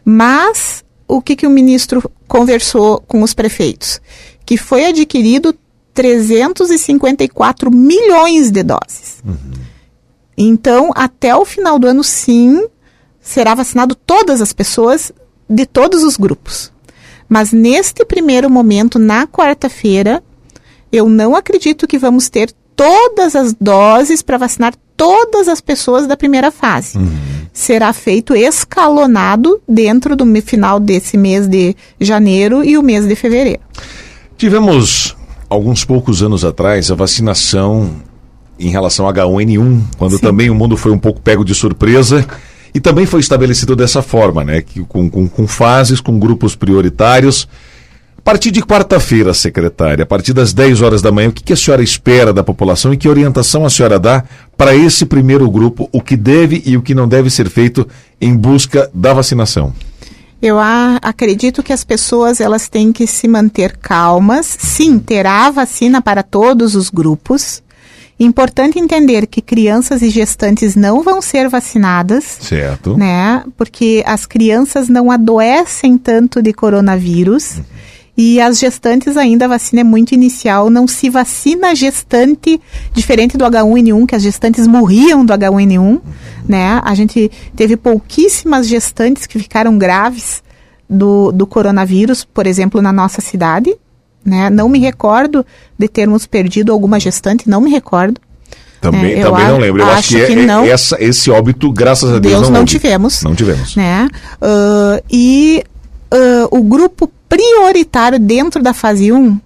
Mas 0.05 0.85
o 1.09 1.21
que, 1.21 1.37
que 1.37 1.47
o 1.47 1.51
ministro 1.51 2.03
conversou 2.29 3.01
com 3.07 3.23
os 3.23 3.35
prefeitos? 3.35 4.01
Que 4.45 4.57
foi 4.57 4.87
adquirido 4.87 5.55
354 5.95 7.71
milhões 7.71 8.51
de 8.51 8.63
doses. 8.63 9.23
Então, 10.37 10.91
até 10.95 11.37
o 11.37 11.45
final 11.45 11.79
do 11.79 11.87
ano, 11.87 12.03
sim, 12.03 12.67
será 13.21 13.55
vacinado 13.55 13.95
todas 13.95 14.41
as 14.41 14.53
pessoas 14.53 15.13
de 15.49 15.67
todos 15.67 16.03
os 16.03 16.17
grupos. 16.17 16.73
Mas 17.29 17.53
neste 17.53 18.05
primeiro 18.05 18.51
momento, 18.51 18.99
na 18.99 19.27
quarta-feira, 19.27 20.23
eu 20.91 21.09
não 21.09 21.35
acredito 21.35 21.87
que 21.87 21.99
vamos 21.99 22.29
ter 22.29 22.53
todas 22.77 23.37
as 23.37 23.55
doses 23.55 24.23
para 24.23 24.39
vacinar 24.39 24.75
todas 24.97 25.49
as 25.49 25.61
pessoas 25.61 26.07
da 26.07 26.17
primeira 26.17 26.51
fase. 26.51 26.99
Será 27.53 27.93
feito 27.93 28.35
escalonado 28.35 29.61
dentro 29.69 30.17
do 30.17 30.25
final 30.43 30.81
desse 30.81 31.17
mês 31.17 31.47
de 31.47 31.77
janeiro 32.01 32.65
e 32.65 32.79
o 32.79 32.83
mês 32.83 33.07
de 33.07 33.15
fevereiro. 33.15 33.61
Tivemos, 34.37 35.17
alguns 35.53 35.85
poucos 35.85 36.23
anos 36.23 36.45
atrás, 36.45 36.91
a 36.91 36.95
vacinação 36.95 37.91
em 38.59 38.71
relação 38.71 39.07
ao 39.07 39.13
H1N1, 39.13 39.83
quando 39.99 40.13
Sim. 40.13 40.19
também 40.19 40.51
o 40.51 40.55
mundo 40.55 40.77
foi 40.77 40.93
um 40.93 40.99
pouco 40.99 41.21
pego 41.21 41.45
de 41.45 41.55
surpresa. 41.55 42.27
E 42.75 42.81
também 42.81 43.05
foi 43.05 43.21
estabelecido 43.21 43.77
dessa 43.77 44.01
forma, 44.01 44.43
né? 44.43 44.63
Que, 44.63 44.81
com, 44.85 45.11
com, 45.11 45.29
com 45.29 45.47
fases, 45.47 46.01
com 46.01 46.19
grupos 46.19 46.57
prioritários. 46.57 47.47
A 48.17 48.23
partir 48.23 48.51
de 48.51 48.63
quarta-feira, 48.63 49.35
secretária, 49.35 50.05
a 50.05 50.07
partir 50.07 50.33
das 50.33 50.55
10 50.55 50.81
horas 50.81 51.03
da 51.03 51.13
manhã, 51.13 51.29
o 51.29 51.33
que, 51.33 51.43
que 51.43 51.53
a 51.53 51.57
senhora 51.57 51.83
espera 51.83 52.33
da 52.33 52.43
população 52.43 52.95
e 52.95 52.97
que 52.97 53.09
orientação 53.09 53.67
a 53.67 53.71
senhora 53.71 53.99
dá 53.99 54.25
para 54.57 54.75
esse 54.75 55.05
primeiro 55.05 55.51
grupo, 55.51 55.89
o 55.93 56.01
que 56.01 56.17
deve 56.17 56.63
e 56.65 56.77
o 56.77 56.83
que 56.83 56.95
não 56.95 57.07
deve 57.07 57.29
ser 57.29 57.51
feito 57.51 57.87
em 58.21 58.35
busca 58.35 58.89
da 58.95 59.13
vacinação? 59.13 59.73
Eu 60.43 60.59
a- 60.59 60.99
acredito 61.01 61.63
que 61.63 61.73
as 61.73 61.85
pessoas 61.85 62.41
elas 62.41 62.69
têm 62.69 62.93
que 62.93 63.07
se 63.07 63.29
manter 63.29 63.77
calmas. 63.77 64.45
Sim, 64.59 64.99
terá 64.99 65.49
vacina 65.51 66.03
para 66.03 66.23
todos 66.25 66.75
os 66.75 66.91
grupos. 66.91 67.63
Importante 68.19 68.79
entender 68.79 69.27
que 69.27 69.41
crianças 69.41 70.03
e 70.03 70.11
gestantes 70.11 70.75
não 70.77 71.03
vão 71.03 71.23
ser 71.23 71.49
vacinadas, 71.49 72.25
Certo. 72.41 72.97
né? 72.97 73.43
Porque 73.57 74.03
as 74.07 74.27
crianças 74.27 74.89
não 74.89 75.11
adoecem 75.11 75.97
tanto 75.97 76.43
de 76.43 76.53
coronavírus. 76.53 77.57
E 78.17 78.39
as 78.41 78.59
gestantes 78.59 79.17
ainda 79.17 79.47
a 79.47 79.49
vacina 79.49 79.81
é 79.81 79.85
muito 79.85 80.13
inicial, 80.13 80.69
não 80.69 80.87
se 80.87 81.09
vacina 81.09 81.71
a 81.71 81.75
gestante, 81.75 82.61
diferente 82.93 83.39
do 83.39 83.45
H1N1, 83.45 84.07
que 84.07 84.15
as 84.15 84.23
gestantes 84.23 84.67
morriam 84.67 85.25
do 85.25 85.33
H1N1, 85.33 85.99
né? 86.49 86.81
A 86.85 86.95
gente 86.95 87.31
teve 87.57 87.77
pouquíssimas 87.77 88.67
gestantes 88.69 89.27
que 89.27 89.39
ficaram 89.39 89.77
graves 89.79 90.43
do, 90.89 91.33
do 91.33 91.47
coronavírus, 91.47 92.25
por 92.25 92.47
exemplo, 92.47 92.83
na 92.83 92.93
nossa 92.93 93.21
cidade, 93.21 93.75
né? 94.25 94.51
Não 94.51 94.69
me 94.69 94.79
recordo 94.79 95.45
de 95.79 95.89
termos 95.89 96.27
perdido 96.27 96.73
alguma 96.73 96.99
gestante, 97.01 97.49
não 97.49 97.61
me 97.61 97.71
recordo. 97.71 98.21
Também, 98.81 99.13
É, 99.15 99.23
também 99.23 99.47
não 99.47 99.59
lembro. 99.59 99.81
Eu 99.83 99.87
acho, 99.87 99.99
acho 99.99 100.09
que, 100.09 100.21
é- 100.21 100.27
que 100.27 100.33
é- 100.33 100.47
não. 100.47 100.65
essa, 100.65 100.97
esse 101.03 101.31
óbito, 101.31 101.71
graças 101.73 102.11
a 102.11 102.19
Deus, 102.19 102.35
Deus 102.35 102.49
não 102.51 102.61
houve. 102.61 102.71
tivemos. 102.73 103.23
Não 103.23 103.35
tivemos. 103.35 103.77
né? 103.77 104.09
Ah, 104.41 105.01
e 105.11 105.63
ah, 106.11 106.49
o 106.51 106.63
grupo 106.63 107.09
prioritário 107.29 108.19
dentro 108.19 108.61
da 108.63 108.75
fase 108.75 109.13
1, 109.13 109.39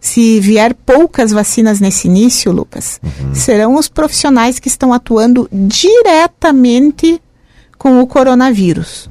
se 0.00 0.40
vier 0.40 0.74
poucas 0.74 1.30
vacinas 1.30 1.78
nesse 1.78 2.08
início, 2.08 2.50
Lucas, 2.50 2.98
serão 3.34 3.76
os 3.76 3.86
profissionais 3.86 4.58
que 4.58 4.68
estão 4.68 4.94
atuando 4.94 5.46
diretamente 5.52 7.20
com 7.76 8.00
o 8.00 8.06
coronavírus. 8.06 9.10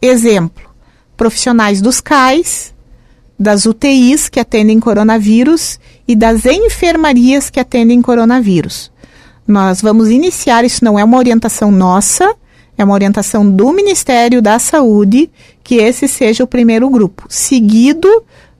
Exemplo, 0.00 0.68
profissionais 1.16 1.80
dos 1.80 2.00
CAIS, 2.00 2.74
das 3.38 3.64
UTIs 3.64 4.28
que 4.28 4.38
atendem 4.38 4.78
coronavírus 4.78 5.80
e 6.06 6.14
das 6.14 6.44
enfermarias 6.44 7.48
que 7.48 7.60
atendem 7.60 8.02
coronavírus. 8.02 8.90
Nós 9.46 9.80
vamos 9.80 10.10
iniciar, 10.10 10.64
isso 10.64 10.84
não 10.84 10.98
é 10.98 11.04
uma 11.04 11.16
orientação 11.16 11.70
nossa, 11.70 12.34
é 12.76 12.84
uma 12.84 12.94
orientação 12.94 13.50
do 13.50 13.72
Ministério 13.72 14.42
da 14.42 14.58
Saúde, 14.58 15.30
que 15.64 15.76
esse 15.76 16.06
seja 16.06 16.44
o 16.44 16.46
primeiro 16.46 16.88
grupo, 16.90 17.24
seguido 17.28 18.08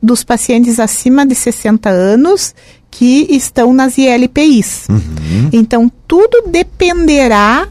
dos 0.03 0.23
pacientes 0.25 0.79
acima 0.79 1.27
de 1.27 1.35
60 1.35 1.89
anos 1.89 2.55
que 2.91 3.27
estão 3.31 3.73
nas 3.73 3.99
ILPIs. 3.99 4.87
Então, 5.53 5.91
tudo 6.07 6.45
dependerá 6.49 7.69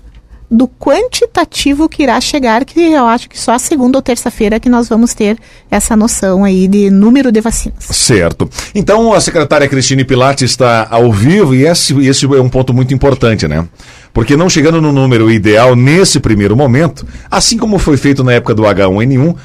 do 0.49 0.67
quantitativo 0.67 1.89
que 1.89 2.03
irá 2.03 2.19
chegar, 2.21 2.63
que 2.63 2.79
eu 2.79 3.05
acho 3.05 3.29
que 3.29 3.37
só 3.37 3.51
a 3.51 3.59
segunda 3.59 3.97
ou 3.97 4.01
terça-feira 4.01 4.59
que 4.59 4.69
nós 4.69 4.87
vamos 4.87 5.13
ter 5.13 5.37
essa 5.69 5.95
noção 5.95 6.45
aí 6.45 6.67
de 6.67 6.89
número 6.89 7.31
de 7.31 7.41
vacinas. 7.41 7.83
Certo. 7.83 8.49
Então 8.73 9.13
a 9.13 9.19
secretária 9.19 9.67
Cristine 9.67 10.05
Pilates 10.05 10.49
está 10.49 10.87
ao 10.89 11.11
vivo 11.11 11.53
e 11.53 11.65
esse, 11.65 11.93
esse 12.07 12.25
é 12.25 12.41
um 12.41 12.47
ponto 12.47 12.73
muito 12.73 12.93
importante, 12.93 13.45
né? 13.45 13.67
Porque 14.13 14.37
não 14.37 14.49
chegando 14.49 14.81
no 14.81 14.93
número 14.93 15.29
ideal 15.29 15.75
nesse 15.75 16.19
primeiro 16.19 16.55
momento, 16.55 17.05
assim 17.29 17.57
como 17.57 17.77
foi 17.77 17.97
feito 17.97 18.23
na 18.23 18.31
época 18.31 18.55
do 18.55 18.63
H1N1, 18.63 19.35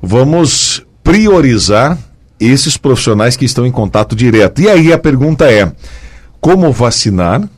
vamos 0.00 0.86
priorizar 1.02 1.98
esses 2.38 2.76
profissionais 2.76 3.36
que 3.36 3.44
estão 3.44 3.66
em 3.66 3.70
contato 3.70 4.14
direto. 4.14 4.60
E 4.60 4.68
aí 4.68 4.92
a 4.92 4.98
pergunta 4.98 5.50
é: 5.50 5.72
como 6.40 6.70
vacinar 6.72 7.48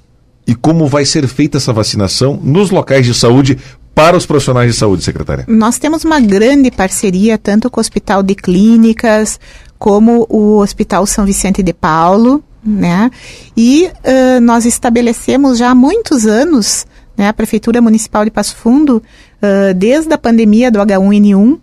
e 0.46 0.54
como 0.54 0.86
vai 0.86 1.04
ser 1.04 1.26
feita 1.26 1.56
essa 1.56 1.72
vacinação 1.72 2.38
nos 2.42 2.70
locais 2.70 3.04
de 3.04 3.14
saúde 3.14 3.58
para 3.94 4.16
os 4.16 4.26
profissionais 4.26 4.70
de 4.70 4.78
saúde, 4.78 5.02
secretária? 5.02 5.44
Nós 5.48 5.78
temos 5.78 6.04
uma 6.04 6.20
grande 6.20 6.70
parceria 6.70 7.38
tanto 7.38 7.70
com 7.70 7.80
o 7.80 7.82
Hospital 7.82 8.22
de 8.22 8.34
Clínicas 8.34 9.40
como 9.78 10.26
o 10.28 10.58
Hospital 10.58 11.06
São 11.06 11.24
Vicente 11.24 11.62
de 11.62 11.72
Paulo, 11.72 12.42
né? 12.64 13.10
E 13.56 13.90
ãh, 14.04 14.40
nós 14.40 14.66
estabelecemos 14.66 15.58
já 15.58 15.70
há 15.70 15.74
muitos 15.74 16.26
anos, 16.26 16.86
né, 17.16 17.28
a 17.28 17.32
Prefeitura 17.32 17.80
Municipal 17.80 18.24
de 18.24 18.30
Passo 18.30 18.56
Fundo, 18.56 19.02
ãh, 19.42 19.74
desde 19.74 20.12
a 20.12 20.18
pandemia 20.18 20.70
do 20.70 20.78
H1N1, 20.78 21.58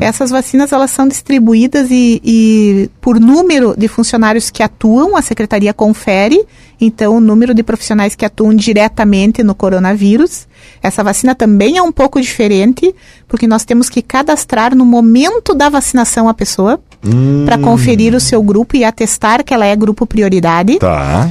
essas 0.00 0.30
vacinas 0.30 0.72
elas 0.72 0.90
são 0.90 1.08
distribuídas 1.08 1.90
e, 1.90 2.20
e 2.24 2.90
por 3.00 3.18
número 3.20 3.74
de 3.76 3.88
funcionários 3.88 4.50
que 4.50 4.62
atuam, 4.62 5.16
a 5.16 5.22
Secretaria 5.22 5.72
confere, 5.72 6.44
então 6.80 7.16
o 7.16 7.20
número 7.20 7.54
de 7.54 7.62
profissionais 7.62 8.14
que 8.14 8.24
atuam 8.24 8.54
diretamente 8.54 9.42
no 9.42 9.54
coronavírus. 9.54 10.46
Essa 10.82 11.02
vacina 11.02 11.34
também 11.34 11.78
é 11.78 11.82
um 11.82 11.92
pouco 11.92 12.20
diferente, 12.20 12.94
porque 13.28 13.46
nós 13.46 13.64
temos 13.64 13.88
que 13.88 14.02
cadastrar 14.02 14.74
no 14.74 14.84
momento 14.84 15.54
da 15.54 15.68
vacinação 15.68 16.28
a 16.28 16.34
pessoa 16.34 16.80
para 17.44 17.58
conferir 17.58 18.14
o 18.14 18.20
seu 18.20 18.42
grupo 18.42 18.76
e 18.76 18.84
atestar 18.84 19.44
que 19.44 19.52
ela 19.52 19.66
é 19.66 19.76
grupo 19.76 20.06
prioridade. 20.06 20.78
Tá. 20.78 21.30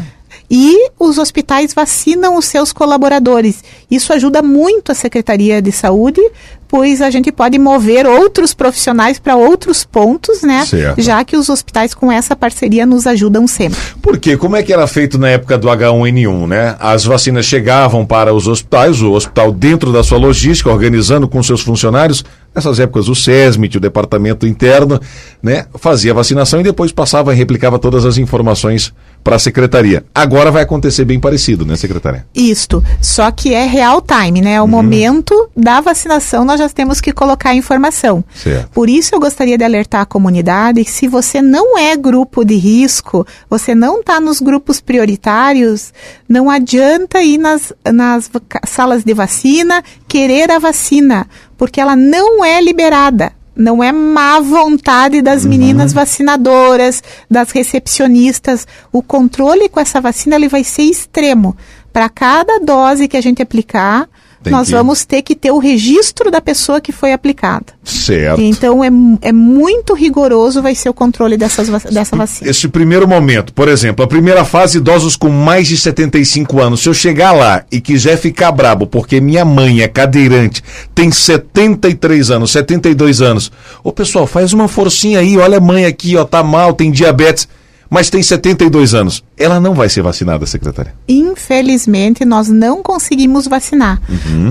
E 0.55 0.91
os 1.00 1.17
hospitais 1.17 1.74
vacinam 1.74 2.38
os 2.38 2.45
seus 2.45 2.72
colaboradores. 2.72 3.63
Isso 3.89 4.13
ajuda 4.13 4.43
muito 4.43 4.91
a 4.91 4.95
Secretaria 4.95 5.60
de 5.60 5.72
Saúde, 5.72 6.22
pois 6.67 7.01
a 7.01 7.10
gente 7.10 7.31
pode 7.31 7.57
mover 7.57 8.05
outros 8.05 8.53
profissionais 8.53 9.17
para 9.17 9.36
outros 9.36 9.83
pontos, 9.83 10.43
né? 10.43 10.63
Certo. 10.63 11.01
Já 11.01 11.24
que 11.24 11.36
os 11.36 11.50
hospitais 11.50 11.95
com 11.95 12.12
essa 12.12 12.36
parceria 12.36 12.86
nos 12.86 13.07
ajudam 13.07 13.48
sempre. 13.48 13.79
Por 14.00 14.19
quê? 14.19 14.38
Como 14.38 14.55
é 14.55 14.62
que 14.62 14.72
era 14.72 14.86
feito 14.86 15.17
na 15.17 15.29
época 15.29 15.57
do 15.57 15.67
H1N1, 15.67 16.48
né? 16.48 16.75
As 16.79 17.03
vacinas 17.03 17.48
chegavam 17.48 18.05
para 18.05 18.31
os 18.31 18.48
hospitais, 18.48 19.01
o 19.01 19.12
hospital 19.12 19.51
dentro 19.51 19.91
da 19.91 20.03
sua 20.03 20.19
logística, 20.19 20.69
organizando 20.69 21.27
com 21.27 21.41
seus 21.41 21.62
funcionários. 21.62 22.24
Nessas 22.53 22.79
épocas, 22.79 23.10
o 23.10 23.15
SESMIT, 23.15 23.77
o 23.77 23.81
departamento 23.81 24.45
interno, 24.45 25.01
né? 25.41 25.65
Fazia 25.79 26.12
a 26.12 26.15
vacinação 26.15 26.60
e 26.60 26.63
depois 26.63 26.91
passava 26.91 27.33
e 27.33 27.38
replicava 27.38 27.79
todas 27.79 28.05
as 28.05 28.19
informações 28.19 28.93
para 29.24 29.38
a 29.38 29.39
secretaria. 29.39 30.03
Agora 30.13 30.51
vai 30.51 30.63
acontecer 30.63 31.06
bem 31.06 31.20
parecido, 31.20 31.65
né, 31.65 31.75
secretária? 31.75 32.25
Isto. 32.36 32.84
Só 33.01 33.32
que 33.32 33.53
é 33.53 33.65
real 33.65 34.01
time, 34.01 34.42
né? 34.42 34.62
O 34.62 34.68
momento 34.68 35.50
da 35.56 35.80
vacinação 35.82 36.44
nós 36.44 36.60
já 36.60 36.70
temos 36.70 37.00
que 37.00 37.13
colocar 37.13 37.51
a 37.51 37.56
informação. 37.56 38.24
Certo. 38.36 38.70
Por 38.72 38.89
isso 38.89 39.15
eu 39.15 39.20
gostaria 39.20 39.58
de 39.58 39.63
alertar 39.63 40.01
a 40.01 40.06
comunidade 40.06 40.84
que 40.84 40.92
se 40.92 41.08
você 41.08 41.42
não 41.42 41.77
é 41.77 41.96
grupo 41.96 42.44
de 42.44 42.56
risco, 42.56 43.25
você 43.50 43.74
não 43.74 44.01
está 44.01 44.20
nos 44.20 44.39
grupos 44.39 44.82
prioritários, 44.82 45.94
não 46.27 46.50
adianta 46.50 47.22
ir 47.22 47.38
nas, 47.38 47.74
nas 47.92 48.30
salas 48.65 49.03
de 49.03 49.13
vacina 49.13 49.84
querer 50.08 50.51
a 50.51 50.60
vacina, 50.60 51.27
porque 51.58 51.80
ela 51.80 51.96
não 51.96 52.44
é 52.44 52.62
liberada. 52.62 53.32
Não 53.55 53.83
é 53.83 53.91
má 53.91 54.39
vontade 54.39 55.22
das 55.22 55.45
meninas 55.45 55.93
vacinadoras, 55.93 57.03
das 57.29 57.51
recepcionistas. 57.51 58.67
O 58.91 59.01
controle 59.01 59.69
com 59.69 59.79
essa 59.79 60.01
vacina 60.01 60.36
ele 60.36 60.48
vai 60.48 60.63
ser 60.63 60.83
extremo. 60.83 61.55
Para 61.91 62.10
cada 62.10 62.60
dose 62.60 63.07
que 63.07 63.17
a 63.17 63.22
gente 63.22 63.41
aplicar, 63.41 64.10
Tem 64.44 64.52
nós 64.54 64.68
que- 64.68 64.74
vamos 64.74 65.06
ter 65.06 65.22
que 65.22 65.36
ter 65.36 65.52
o 65.52 65.58
registro 65.58 66.30
da 66.30 66.42
pessoa 66.42 66.82
que 66.82 66.92
foi 66.92 67.14
aplicada. 67.14 67.66
Certo. 67.84 68.42
Então 68.42 68.84
é, 68.84 68.90
é 69.22 69.32
muito 69.32 69.94
rigoroso 69.94 70.62
vai 70.62 70.76
ser 70.76 70.90
o 70.90 70.94
controle 70.94 71.38
dessas, 71.38 71.70
dessa 71.92 72.16
vacina. 72.16 72.50
Esse 72.50 72.68
primeiro 72.68 73.08
momento, 73.08 73.54
por 73.54 73.68
exemplo, 73.68 74.04
a 74.04 74.08
primeira 74.08 74.44
fase, 74.46 74.78
idosos 74.78 75.16
com 75.16 75.30
mais 75.30 75.68
de 75.68 75.78
75 75.78 76.62
anos. 76.62 76.82
Se 76.82 76.90
eu 76.90 76.94
chegar 76.94 77.32
lá 77.32 77.64
e 77.72 77.80
quiser 77.82 78.18
ficar 78.18 78.52
brabo 78.52 78.86
porque 78.88 79.20
minha 79.22 79.44
mãe 79.46 79.82
é 79.82 79.88
cadeirante, 79.88 80.64
tem 80.94 81.10
73 81.12 82.32
anos, 82.32 82.52
72 82.52 83.22
anos. 83.22 83.52
Ô 83.84 83.92
pessoal, 83.92 84.28
faz 84.28 84.54
uma 84.54 84.68
forcinha 84.68 85.20
aí, 85.20 85.38
olha 85.38 85.58
a 85.58 85.62
mãe 85.62 85.86
aqui, 85.86 86.16
ó, 86.18 86.24
tá 86.26 86.44
mal, 86.44 86.74
tem 86.74 86.92
diabetes, 86.92 87.48
mas 87.94 88.10
tem 88.10 88.24
72 88.24 88.96
anos. 88.96 89.24
Ela 89.38 89.60
não 89.60 89.76
vai 89.76 89.88
ser 89.88 90.02
vacinada, 90.02 90.48
secretária. 90.48 90.96
Infelizmente, 91.08 92.26
nós 92.26 92.50
não 92.50 92.82
conseguimos 92.82 93.48
vacinar. 93.48 94.02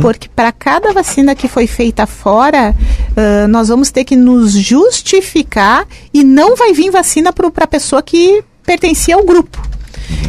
Porque 0.01 0.29
para 0.29 0.53
cada 0.53 0.93
vacina 0.93 1.35
que 1.35 1.49
foi 1.49 1.67
feita 1.67 2.07
fora, 2.07 2.73
ah, 3.17 3.49
nós 3.49 3.67
vamos 3.67 3.91
ter 3.91 4.05
que 4.05 4.15
nos 4.15 4.53
justificar 4.53 5.89
e 6.15 6.23
não 6.23 6.55
vai 6.55 6.73
vir 6.73 6.93
vacina 6.93 7.33
para 7.33 7.51
a 7.65 7.67
pessoa 7.67 8.01
que 8.01 8.45
pertencia 8.65 9.17
ao 9.17 9.25
grupo. 9.25 9.61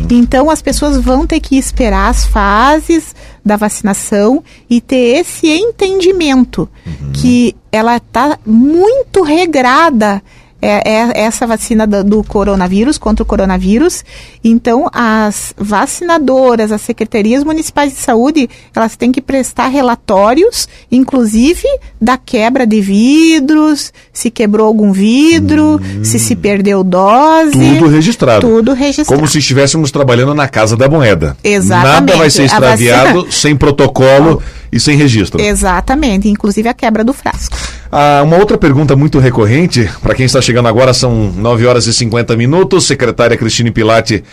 Então, 0.10 0.50
as 0.50 0.63
pessoas 0.63 0.98
vão 0.98 1.27
ter 1.27 1.39
que 1.39 1.55
esperar 1.55 2.10
as 2.10 2.25
fases 2.25 3.15
da 3.46 3.55
vacinação 3.55 4.43
e 4.67 4.82
ter 4.82 5.20
esse 5.20 5.48
entendimento 5.48 6.67
que 7.13 7.55
ela 7.72 7.98
está 7.98 8.39
muito 8.43 9.22
regrada 9.22 10.20
é, 10.63 10.82
é 10.86 11.22
essa 11.22 11.46
vacina 11.46 11.86
do, 11.86 12.03
do, 12.03 12.24
coronavírus, 12.24 12.98
contra 12.98 13.24
o 13.24 13.25
coronavírus. 13.25 14.03
Então, 14.43 14.89
as 14.93 15.53
vacinadoras, 15.58 16.72
as 16.72 16.82
secretarias 16.82 17.43
municipais 17.43 17.93
de 17.93 18.00
saúde, 18.00 18.50
elas 18.74 18.96
têm 18.96 19.12
que 19.12 19.22
prestar 19.22 19.67
relatórios, 19.67 20.67
inclusive 20.91 21.67
da 22.00 22.17
quebra 22.17 22.65
de 22.65 22.79
vidros, 22.79 23.91
se 24.12 24.32
quebrou 24.32 24.65
algum 24.67 24.91
vidro, 24.91 25.82
hum. 25.82 26.03
se 26.03 26.17
se 26.17 26.36
perdeu 26.36 26.84
dose. 26.84 27.51
Tudo 27.51 27.88
registrado. 27.88 28.48
Tudo 28.48 28.74
registrado. 28.74 29.20
Como 29.20 29.27
se 29.27 29.39
estivéssemos 29.39 29.91
trabalhando 29.91 30.34
na 30.34 30.48
Casa 30.48 30.77
da 30.77 30.88
Moeda. 30.88 31.36
Exatamente. 31.43 31.93
Nada 31.93 32.17
vai 32.17 32.29
ser 32.29 32.43
extraviado 32.43 33.24
vacina... 33.24 33.32
sem 33.32 33.55
protocolo 33.55 34.41
e 34.73 34.79
sem 34.79 34.97
registro. 34.97 35.39
Exatamente, 35.39 36.27
inclusive 36.27 36.67
a 36.67 36.73
quebra 36.73 37.03
do 37.03 37.13
frasco. 37.13 37.55
Ah, 37.91 38.21
uma 38.23 38.37
outra 38.37 38.57
pergunta 38.57 38.95
muito 38.95 39.19
recorrente, 39.19 39.89
para 40.01 40.15
quem 40.15 40.25
está 40.25 40.41
chegando 40.41 40.67
agora, 40.67 40.93
são 40.93 41.31
9 41.31 41.65
horas 41.65 41.85
e 41.85 41.93
50 41.93 42.35
minutos. 42.35 42.85
Secretária 42.85 43.37
Cristine 43.37 43.71
Pilati 43.71 44.23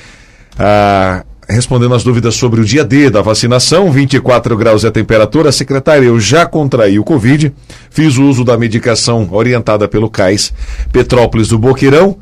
ah, 0.59 1.25
respondendo 1.49 1.95
as 1.95 2.05
dúvidas 2.05 2.35
sobre 2.37 2.61
o 2.61 2.65
dia 2.65 2.85
D 2.85 3.11
da 3.11 3.21
vacinação, 3.21 3.91
24 3.91 4.57
graus 4.57 4.85
é 4.85 4.89
a 4.89 4.93
temperatura. 4.93 5.53
Secretária, 5.53 6.07
eu 6.07 6.19
já 6.19 6.47
contraí 6.47 6.99
o 6.99 7.05
Covid, 7.05 7.53
fiz 7.91 8.17
o 8.17 8.25
uso 8.25 8.45
da 8.45 8.57
medicação 8.57 9.29
orientada 9.31 9.89
pelo 9.89 10.09
CAIS 10.09 10.53
Petrópolis 10.93 11.49
do 11.49 11.59
Boqueirão, 11.59 12.19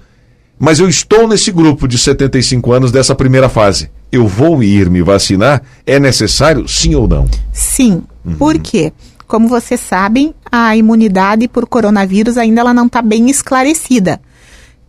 mas 0.59 0.81
eu 0.81 0.89
estou 0.89 1.29
nesse 1.29 1.53
grupo 1.53 1.87
de 1.87 1.97
75 1.97 2.73
anos 2.73 2.93
dessa 2.93 3.15
primeira 3.15 3.49
fase. 3.49 3.91
Eu 4.11 4.27
vou 4.27 4.63
ir 4.63 4.91
me 4.91 5.03
vacinar? 5.03 5.63
É 5.87 6.01
necessário, 6.01 6.67
sim 6.67 6.95
ou 6.95 7.07
não? 7.07 7.27
Sim. 7.53 8.03
Uhum. 8.25 8.35
Por 8.37 8.59
quê? 8.59 8.93
Como 9.27 9.47
vocês 9.47 9.81
sabem, 9.81 10.35
a 10.51 10.75
imunidade 10.75 11.47
por 11.47 11.67
coronavírus 11.67 12.39
ainda 12.39 12.63
ela 12.63 12.73
não 12.73 12.87
está 12.87 13.03
bem 13.03 13.29
esclarecida. 13.29 14.21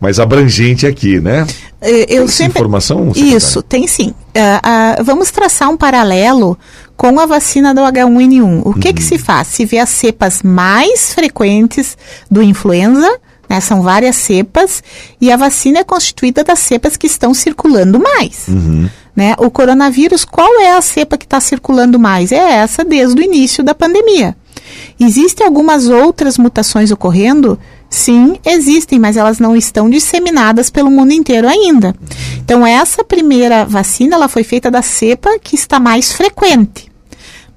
mais 0.01 0.19
abrangente 0.21 0.87
aqui, 0.87 1.21
né? 1.21 1.47
É, 1.81 2.03
eu 2.03 2.25
tem 2.25 2.29
sempre... 2.29 2.59
informação? 2.59 3.13
Isso, 3.15 3.63
tem 3.63 3.87
sim. 3.87 4.09
Uh, 4.09 5.01
uh, 5.01 5.05
vamos 5.05 5.31
traçar 5.31 5.71
um 5.71 5.77
paralelo 5.77 6.59
com 6.97 7.19
a 7.21 7.27
vacina 7.27 7.75
do 7.75 7.81
H1N1. 7.81 8.63
O 8.65 8.75
que, 8.75 8.89
uhum. 8.89 8.95
que 8.95 9.03
se 9.03 9.19
faz? 9.19 9.49
Se 9.49 9.65
vê 9.65 9.79
as 9.79 9.91
cepas 9.91 10.43
mais 10.43 11.15
frequentes 11.15 11.97
do 12.31 12.43
influenza, 12.43 13.09
né, 13.49 13.61
são 13.61 13.83
várias 13.83 14.17
cepas, 14.17 14.83
e 15.21 15.31
a 15.31 15.37
vacina 15.37 15.79
é 15.79 15.85
constituída 15.85 16.43
das 16.43 16.59
cepas 16.59 16.97
que 16.97 17.07
estão 17.07 17.33
circulando 17.33 18.01
mais. 18.01 18.49
Uhum. 18.49 18.89
Né? 19.15 19.35
O 19.39 19.51
coronavírus, 19.51 20.25
qual 20.25 20.61
é 20.61 20.73
a 20.73 20.83
cepa 20.83 21.17
que 21.17 21.25
está 21.25 21.41
circulando 21.41 21.99
mais? 21.99 22.33
É 22.33 22.57
essa 22.57 22.85
desde 22.85 23.21
o 23.21 23.25
início 23.25 23.65
da 23.65 23.75
pandemia. 23.75 24.37
Existem 24.99 25.47
algumas 25.47 25.89
outras 25.89 26.39
mutações 26.39 26.91
ocorrendo? 26.91 27.59
Sim, 27.89 28.39
existem, 28.45 28.99
mas 28.99 29.17
elas 29.17 29.39
não 29.39 29.55
estão 29.55 29.89
disseminadas 29.91 30.71
pelo 30.71 30.91
mundo 30.91 31.13
inteiro 31.13 31.47
ainda. 31.47 31.95
Então, 32.39 32.67
essa 32.67 33.05
primeira 33.05 33.65
vacina 33.65 34.17
ela 34.17 34.29
foi 34.29 34.43
feita 34.43 34.71
da 34.71 34.83
cepa 34.83 35.39
que 35.39 35.55
está 35.55 35.79
mais 35.79 36.13
frequente. 36.13 36.91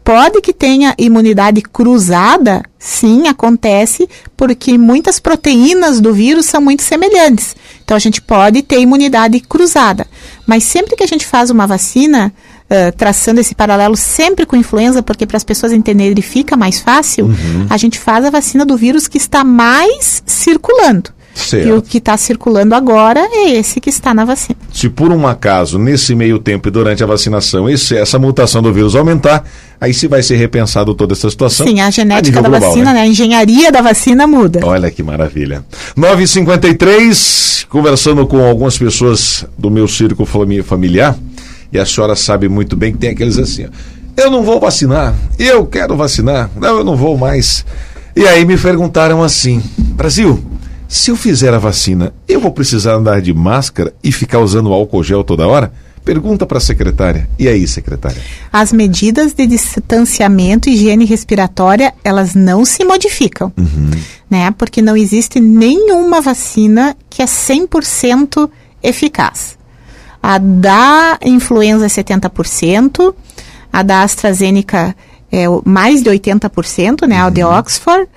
Pode 0.04 0.41
que 0.41 0.54
tenha 0.54 0.95
imunidade 0.97 1.62
cruzada? 1.62 2.63
Sim, 2.78 3.28
acontece, 3.28 4.10
porque 4.36 4.78
muitas 4.78 5.19
proteínas 5.19 6.02
do 6.02 6.13
vírus 6.13 6.45
são 6.45 6.62
muito 6.62 6.82
semelhantes. 6.84 7.56
Então, 7.84 7.95
a 7.95 7.99
gente 7.99 8.21
pode 8.21 8.62
ter 8.63 8.80
imunidade 8.80 9.39
cruzada. 9.39 10.08
Mas 10.47 10.63
sempre 10.63 10.95
que 10.95 11.04
a 11.04 11.08
gente 11.08 11.25
faz 11.25 11.49
uma 11.49 11.67
vacina, 11.67 12.34
uh, 12.69 12.95
traçando 12.95 13.39
esse 13.39 13.55
paralelo 13.55 13.97
sempre 13.97 14.45
com 14.45 14.55
influenza, 14.55 15.01
porque 15.01 15.25
para 15.25 15.38
as 15.38 15.43
pessoas 15.43 15.71
entenderem 15.71 16.21
fica 16.21 16.55
mais 16.55 16.79
fácil, 16.79 17.25
uhum. 17.25 17.67
a 17.69 17.77
gente 17.77 17.99
faz 17.99 18.25
a 18.25 18.29
vacina 18.29 18.65
do 18.65 18.77
vírus 18.77 19.08
que 19.08 19.17
está 19.17 19.43
mais 19.43 20.21
circulando. 20.25 21.12
Certo. 21.34 21.67
E 21.67 21.71
o 21.71 21.82
que 21.82 21.99
está 21.99 22.17
circulando 22.17 22.75
agora 22.75 23.21
é 23.32 23.51
esse 23.51 23.79
que 23.79 23.89
está 23.89 24.13
na 24.13 24.25
vacina. 24.25 24.58
Se 24.73 24.89
por 24.89 25.12
um 25.12 25.25
acaso, 25.25 25.79
nesse 25.79 26.13
meio 26.13 26.38
tempo 26.38 26.67
e 26.67 26.71
durante 26.71 27.03
a 27.03 27.08
vacinação, 27.08 27.69
esse, 27.69 27.95
essa 27.95 28.19
mutação 28.19 28.62
do 28.62 28.73
vírus 28.73 28.95
aumentar, 28.95 29.45
aí 29.79 29.93
se 29.93 30.08
vai 30.08 30.21
ser 30.21 30.36
repensado 30.36 30.93
toda 30.93 31.13
essa 31.13 31.29
situação. 31.29 31.65
Sim, 31.65 31.79
a 31.79 31.89
genética 31.89 32.39
a 32.39 32.41
da 32.41 32.49
global, 32.49 32.69
vacina, 32.69 32.88
né? 32.88 32.93
né? 32.93 33.01
a 33.01 33.08
engenharia 33.08 33.71
da 33.71 33.82
vacina 33.82 34.27
muda. 34.27 34.60
Olha 34.63 34.91
que 34.91 35.01
maravilha. 35.01 35.63
9h53, 35.97 37.65
conversando 37.69 38.27
com 38.27 38.45
algumas 38.45 38.77
pessoas 38.77 39.45
do 39.58 39.71
meu 39.71 39.88
círculo 39.88 40.27
familiar, 40.63 41.15
e 41.71 41.79
a 41.79 41.86
senhora 41.86 42.15
sabe 42.15 42.49
muito 42.49 42.75
bem 42.75 42.91
que 42.91 42.97
tem 42.97 43.10
aqueles 43.12 43.38
assim, 43.38 43.65
ó, 43.65 43.69
eu 44.21 44.29
não 44.29 44.43
vou 44.43 44.60
vacinar, 44.60 45.15
eu 45.38 45.65
quero 45.65 45.95
vacinar, 45.95 46.49
não, 46.55 46.77
eu 46.79 46.84
não 46.84 46.95
vou 46.95 47.17
mais. 47.17 47.65
E 48.15 48.27
aí 48.27 48.43
me 48.43 48.58
perguntaram 48.58 49.23
assim, 49.23 49.62
Brasil, 49.77 50.43
se 50.89 51.12
eu 51.12 51.15
fizer 51.15 51.53
a 51.53 51.60
vacina, 51.60 52.12
eu 52.27 52.39
vou 52.39 52.51
precisar 52.51 52.95
andar 52.95 53.21
de 53.21 53.32
máscara 53.32 53.93
e 54.03 54.12
ficar 54.12 54.39
usando 54.39 54.73
álcool 54.73 55.03
gel 55.03 55.23
toda 55.23 55.47
hora? 55.47 55.71
Pergunta 56.03 56.47
para 56.47 56.58
a 56.58 56.62
secretária. 56.62 57.29
E 57.38 57.47
aí, 57.47 57.67
secretária? 57.67 58.19
As 58.51 58.73
medidas 58.73 59.34
de 59.34 59.45
distanciamento 59.45 60.67
e 60.67 60.73
higiene 60.73 61.05
respiratória, 61.05 61.93
elas 62.03 62.34
não 62.34 62.65
se 62.65 62.84
modificam, 62.84 63.53
uhum. 63.55 63.91
né? 64.27 64.49
Porque 64.58 64.82
não 64.82 64.97
existe 64.97 65.39
nenhuma 65.39 66.21
vacina 66.21 66.97
que 67.08 67.21
é 67.21 67.25
100% 67.25 68.49
eficaz. 68.82 69.59
A 70.21 70.38
da 70.38 71.17
influenza 71.23 71.86
é 71.86 71.89
70%, 71.89 73.13
a 73.71 73.84
da 73.84 74.03
AstraZeneca 74.03 74.95
é 75.32 75.45
mais 75.63 76.01
de 76.03 76.10
80%, 76.10 77.08
né, 77.08 77.21
uhum. 77.21 77.27
a 77.27 77.29
de 77.29 77.43
uhum. 77.43 77.58
Oxford, 77.58 78.08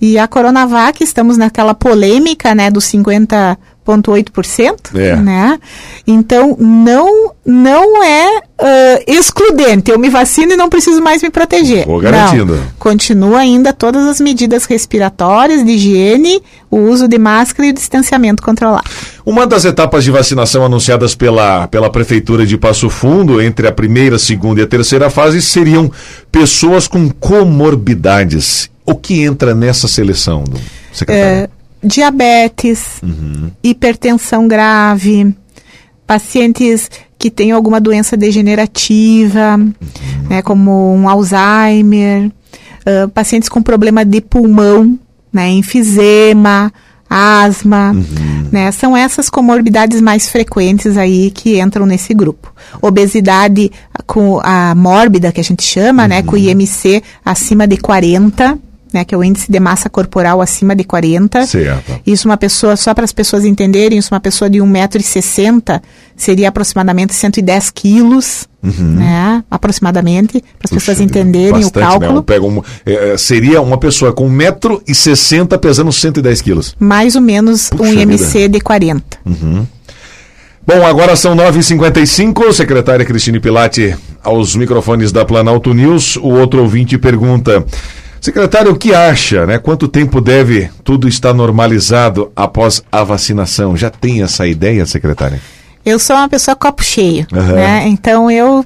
e 0.00 0.18
a 0.18 0.26
Coronavac, 0.26 1.02
estamos 1.04 1.36
naquela 1.36 1.74
polêmica, 1.74 2.54
né, 2.54 2.70
dos 2.70 2.84
50 2.86 3.56
0,8%, 3.84 4.96
é. 4.96 5.16
né? 5.16 5.58
Então 6.06 6.56
não 6.58 7.32
não 7.44 8.02
é 8.02 8.42
uh, 8.62 9.04
excludente. 9.06 9.90
Eu 9.90 9.98
me 9.98 10.08
vacino 10.08 10.52
e 10.52 10.56
não 10.56 10.68
preciso 10.68 11.02
mais 11.02 11.22
me 11.22 11.30
proteger. 11.30 11.84
Vou 11.84 12.00
garantindo. 12.00 12.56
Não. 12.56 12.62
Continua 12.78 13.38
ainda 13.38 13.72
todas 13.72 14.06
as 14.06 14.20
medidas 14.20 14.64
respiratórias, 14.64 15.64
de 15.64 15.72
higiene, 15.72 16.42
o 16.70 16.78
uso 16.78 17.08
de 17.08 17.18
máscara 17.18 17.66
e 17.66 17.70
o 17.70 17.74
distanciamento 17.74 18.42
controlado. 18.42 18.88
Uma 19.26 19.46
das 19.46 19.64
etapas 19.64 20.04
de 20.04 20.10
vacinação 20.10 20.64
anunciadas 20.64 21.14
pela, 21.14 21.66
pela 21.68 21.90
Prefeitura 21.90 22.46
de 22.46 22.56
Passo 22.56 22.88
Fundo, 22.88 23.40
entre 23.40 23.66
a 23.66 23.72
primeira, 23.72 24.18
segunda 24.18 24.60
e 24.60 24.64
a 24.64 24.66
terceira 24.66 25.10
fase, 25.10 25.42
seriam 25.42 25.90
pessoas 26.30 26.86
com 26.86 27.10
comorbidades. 27.10 28.70
O 28.84 28.94
que 28.94 29.22
entra 29.22 29.54
nessa 29.54 29.86
seleção, 29.86 30.42
secretário? 30.92 31.44
É 31.44 31.62
diabetes, 31.82 33.00
uhum. 33.02 33.50
hipertensão 33.62 34.46
grave, 34.46 35.34
pacientes 36.06 36.88
que 37.22 37.30
têm 37.30 37.52
alguma 37.52 37.80
doença 37.80 38.16
degenerativa, 38.16 39.56
uhum. 39.56 39.72
né, 40.28 40.42
como 40.42 40.92
um 40.92 41.08
Alzheimer, 41.08 42.26
uh, 42.26 43.08
pacientes 43.10 43.48
com 43.48 43.62
problema 43.62 44.04
de 44.04 44.20
pulmão, 44.20 44.98
né, 45.32 45.48
enfisema, 45.50 46.72
asma, 47.08 47.92
uhum. 47.92 48.48
né? 48.50 48.72
São 48.72 48.96
essas 48.96 49.30
comorbidades 49.30 50.00
mais 50.00 50.28
frequentes 50.28 50.96
aí 50.96 51.30
que 51.30 51.60
entram 51.60 51.86
nesse 51.86 52.12
grupo. 52.12 52.52
Obesidade 52.80 53.70
com 54.04 54.40
a 54.42 54.74
mórbida 54.74 55.30
que 55.30 55.40
a 55.40 55.44
gente 55.44 55.62
chama, 55.62 56.02
uhum. 56.02 56.08
né, 56.08 56.22
com 56.24 56.36
IMC 56.36 57.04
acima 57.24 57.68
de 57.68 57.76
40, 57.76 58.58
né, 58.92 59.04
que 59.04 59.14
é 59.14 59.18
o 59.18 59.24
índice 59.24 59.50
de 59.50 59.60
massa 59.60 59.88
corporal 59.88 60.40
acima 60.40 60.74
de 60.74 60.84
40. 60.84 61.46
Certo. 61.46 62.00
Isso 62.06 62.28
uma 62.28 62.36
pessoa, 62.36 62.76
só 62.76 62.94
para 62.94 63.04
as 63.04 63.12
pessoas 63.12 63.44
entenderem, 63.44 63.98
isso 63.98 64.14
uma 64.14 64.20
pessoa 64.20 64.48
de 64.48 64.58
1,60m 64.58 65.80
seria 66.16 66.48
aproximadamente 66.48 67.14
110 67.14 67.70
quilos, 67.70 68.46
uhum. 68.62 68.96
né, 68.96 69.42
aproximadamente, 69.50 70.40
para 70.40 70.66
as 70.66 70.70
pessoas 70.70 71.00
entenderem 71.00 71.62
bastante, 71.62 71.76
o 71.76 71.80
cálculo. 71.80 72.14
Né? 72.16 72.22
Pega 72.24 72.46
um, 72.46 72.62
é, 72.86 73.16
seria 73.16 73.60
uma 73.60 73.78
pessoa 73.78 74.12
com 74.12 74.28
1,60m 74.30 75.58
pesando 75.58 75.92
110 75.92 76.40
quilos. 76.40 76.76
Mais 76.78 77.16
ou 77.16 77.22
menos 77.22 77.70
Puxa 77.70 77.82
um 77.84 77.92
IMC 77.92 78.38
vida. 78.38 78.48
de 78.50 78.60
40. 78.60 79.18
Uhum. 79.24 79.66
Bom, 80.64 80.86
agora 80.86 81.16
são 81.16 81.34
9h55, 81.34 82.52
secretária 82.52 83.04
Cristine 83.04 83.40
Pilati 83.40 83.96
aos 84.22 84.54
microfones 84.54 85.10
da 85.10 85.24
Planalto 85.24 85.74
News. 85.74 86.16
O 86.16 86.28
outro 86.28 86.62
ouvinte 86.62 86.96
pergunta... 86.96 87.64
Secretário, 88.22 88.70
o 88.70 88.76
que 88.76 88.94
acha, 88.94 89.44
né? 89.44 89.58
Quanto 89.58 89.88
tempo 89.88 90.20
deve 90.20 90.70
tudo 90.84 91.08
estar 91.08 91.34
normalizado 91.34 92.30
após 92.36 92.80
a 92.92 93.02
vacinação? 93.02 93.76
Já 93.76 93.90
tem 93.90 94.22
essa 94.22 94.46
ideia, 94.46 94.86
secretária? 94.86 95.40
Eu 95.84 95.98
sou 95.98 96.14
uma 96.14 96.28
pessoa 96.28 96.54
copo 96.54 96.84
cheio, 96.84 97.26
uhum. 97.32 97.42
né? 97.42 97.88
Então 97.88 98.30
eu 98.30 98.64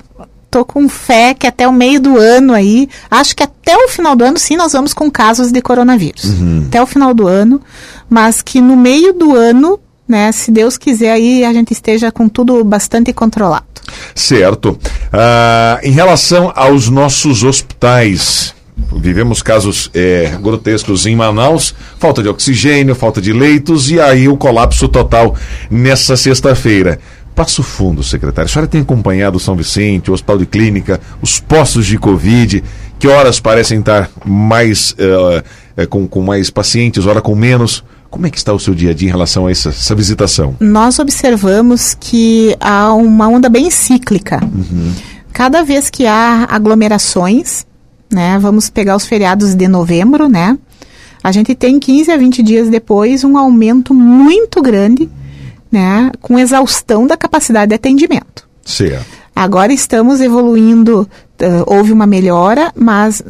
tô 0.51 0.62
com 0.62 0.87
fé 0.90 1.33
que 1.33 1.47
até 1.47 1.66
o 1.66 1.73
meio 1.73 1.99
do 1.99 2.19
ano 2.19 2.53
aí, 2.53 2.87
acho 3.11 3.35
que 3.35 3.42
até 3.42 3.75
o 3.75 3.88
final 3.88 4.14
do 4.14 4.25
ano 4.25 4.38
sim 4.38 4.59
nós 4.59 4.75
vamos 4.75 4.92
com 4.92 5.11
casos 5.11 5.51
de 5.51 5.62
coronavírus. 5.62 6.25
Uhum. 6.25 6.64
Até 6.69 6.83
o 6.83 6.87
final 6.87 7.14
do 7.14 7.27
ano, 7.27 7.59
mas 8.11 8.42
que 8.42 8.61
no 8.61 8.77
meio 8.77 9.14
do 9.14 9.35
ano, 9.35 9.81
né, 10.07 10.33
se 10.33 10.51
Deus 10.51 10.77
quiser 10.77 11.12
aí 11.12 11.47
a 11.47 11.53
gente 11.55 11.73
esteja 11.73 12.12
com 12.12 12.29
tudo 12.29 12.62
bastante 12.62 13.11
controlado. 13.11 13.64
Certo. 14.14 14.73
Uh, 14.73 15.81
em 15.83 15.92
relação 15.92 16.53
aos 16.55 16.90
nossos 16.90 17.42
hospitais, 17.42 18.55
Vivemos 18.94 19.42
casos 19.42 19.90
é, 19.94 20.36
grotescos 20.40 21.06
em 21.06 21.16
Manaus, 21.16 21.74
falta 21.98 22.22
de 22.22 22.28
oxigênio, 22.28 22.94
falta 22.94 23.20
de 23.20 23.32
leitos 23.32 23.90
e 23.90 23.98
aí 24.00 24.28
o 24.28 24.36
colapso 24.36 24.88
total 24.88 25.34
nessa 25.70 26.16
sexta-feira. 26.16 26.98
Passo 27.34 27.62
Fundo, 27.62 28.02
secretário. 28.02 28.48
A 28.48 28.52
senhora 28.52 28.66
tem 28.66 28.80
acompanhado 28.80 29.38
São 29.38 29.54
Vicente, 29.54 30.10
o 30.10 30.14
Hospital 30.14 30.38
de 30.38 30.46
Clínica, 30.46 31.00
os 31.20 31.38
postos 31.38 31.86
de 31.86 31.98
Covid, 31.98 32.64
que 32.98 33.06
horas 33.06 33.38
parecem 33.38 33.80
estar 33.80 34.10
mais 34.24 34.92
uh, 34.92 35.82
uh, 35.82 35.86
com, 35.88 36.08
com 36.08 36.22
mais 36.22 36.48
pacientes, 36.48 37.06
hora 37.06 37.20
com 37.20 37.34
menos. 37.34 37.84
Como 38.08 38.26
é 38.26 38.30
que 38.30 38.38
está 38.38 38.52
o 38.54 38.58
seu 38.58 38.74
dia 38.74 38.90
a 38.90 38.94
dia 38.94 39.08
em 39.08 39.12
relação 39.12 39.46
a 39.46 39.50
essa, 39.50 39.68
essa 39.68 39.94
visitação? 39.94 40.56
Nós 40.60 40.98
observamos 40.98 41.94
que 41.98 42.56
há 42.58 42.94
uma 42.94 43.28
onda 43.28 43.50
bem 43.50 43.70
cíclica. 43.70 44.40
Uhum. 44.42 44.94
Cada 45.32 45.62
vez 45.62 45.90
que 45.90 46.06
há 46.06 46.46
aglomerações, 46.48 47.66
né? 48.11 48.38
Vamos 48.38 48.71
pegar 48.71 48.97
os 48.97 49.07
feriados 49.07 49.55
de 49.55 49.69
novembro, 49.69 50.29
né? 50.29 50.59
A 51.23 51.33
gente 51.33 51.55
tem 51.55 51.79
15 51.79 52.11
a 52.12 52.16
20 52.16 52.42
dias 52.42 52.69
depois 52.69 53.25
um 53.25 53.37
aumento 53.37 53.92
muito 53.92 54.62
grande, 54.62 55.09
né? 55.71 56.11
Com 56.21 56.38
exaustão 56.38 57.07
da 57.07 57.16
capacidade 57.16 57.71
de 57.71 57.75
atendimento. 57.75 58.49
Certo. 58.64 59.07
Agora 59.35 59.73
estamos 59.73 60.21
evoluindo, 60.21 61.03
uh, 61.03 61.75
houve 61.75 61.92
uma 61.92 62.07
melhora, 62.07 62.73
mas 62.75 63.23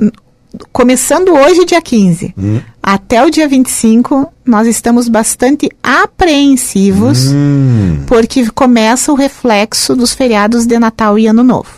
começando 0.72 1.30
hoje, 1.30 1.64
dia 1.64 1.82
15, 1.82 2.34
hum. 2.36 2.60
até 2.82 3.24
o 3.24 3.30
dia 3.30 3.48
25, 3.48 4.32
nós 4.44 4.66
estamos 4.66 5.08
bastante 5.08 5.68
apreensivos, 5.82 7.32
hum. 7.32 8.04
porque 8.06 8.48
começa 8.50 9.12
o 9.12 9.14
reflexo 9.14 9.94
dos 9.94 10.14
feriados 10.14 10.66
de 10.66 10.78
Natal 10.78 11.18
e 11.18 11.26
Ano 11.26 11.42
Novo. 11.42 11.70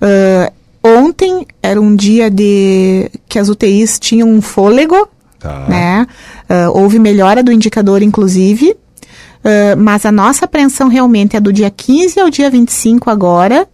Uh, 0.00 0.52
Ontem 0.82 1.46
era 1.62 1.80
um 1.80 1.94
dia 1.94 2.28
de 2.28 3.08
que 3.28 3.38
as 3.38 3.48
UTIs 3.48 3.98
tinham 4.00 4.28
um 4.28 4.42
fôlego, 4.42 5.08
tá. 5.38 5.66
né? 5.68 6.06
Uh, 6.50 6.76
houve 6.76 6.98
melhora 6.98 7.42
do 7.42 7.52
indicador, 7.52 8.02
inclusive. 8.02 8.70
Uh, 8.72 9.76
mas 9.76 10.04
a 10.04 10.12
nossa 10.12 10.44
apreensão 10.44 10.88
realmente 10.88 11.36
é 11.36 11.40
do 11.40 11.52
dia 11.52 11.70
15 11.70 12.18
ao 12.20 12.30
dia 12.30 12.50
25 12.50 13.10
agora, 13.10 13.68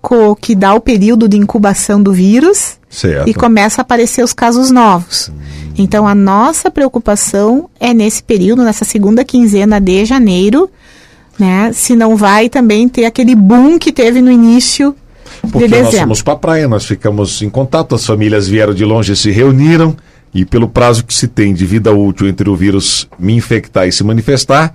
co, 0.00 0.34
que 0.36 0.54
dá 0.54 0.74
o 0.74 0.80
período 0.80 1.28
de 1.28 1.36
incubação 1.36 2.02
do 2.02 2.12
vírus 2.12 2.78
certo. 2.88 3.28
e 3.28 3.34
começa 3.34 3.80
a 3.80 3.82
aparecer 3.82 4.22
os 4.22 4.32
casos 4.32 4.70
novos. 4.70 5.30
Hum. 5.30 5.72
Então 5.76 6.06
a 6.06 6.14
nossa 6.14 6.70
preocupação 6.70 7.68
é 7.80 7.92
nesse 7.92 8.22
período, 8.22 8.62
nessa 8.62 8.84
segunda 8.84 9.24
quinzena 9.24 9.80
de 9.80 10.04
janeiro, 10.04 10.70
né? 11.38 11.72
Se 11.72 11.96
não 11.96 12.16
vai 12.16 12.48
também 12.48 12.88
ter 12.88 13.04
aquele 13.04 13.34
boom 13.34 13.78
que 13.78 13.92
teve 13.92 14.20
no 14.22 14.30
início 14.30 14.94
porque 15.46 15.68
de 15.68 15.82
nós 15.82 15.94
fomos 15.94 16.22
para 16.22 16.34
a 16.34 16.36
praia, 16.36 16.68
nós 16.68 16.84
ficamos 16.84 17.42
em 17.42 17.50
contato, 17.50 17.94
as 17.94 18.04
famílias 18.04 18.48
vieram 18.48 18.74
de 18.74 18.84
longe 18.84 19.12
e 19.12 19.16
se 19.16 19.30
reuniram, 19.30 19.96
e 20.34 20.44
pelo 20.44 20.68
prazo 20.68 21.04
que 21.04 21.14
se 21.14 21.28
tem 21.28 21.54
de 21.54 21.64
vida 21.64 21.92
útil 21.92 22.28
entre 22.28 22.48
o 22.50 22.56
vírus 22.56 23.08
me 23.18 23.34
infectar 23.34 23.86
e 23.86 23.92
se 23.92 24.02
manifestar, 24.02 24.74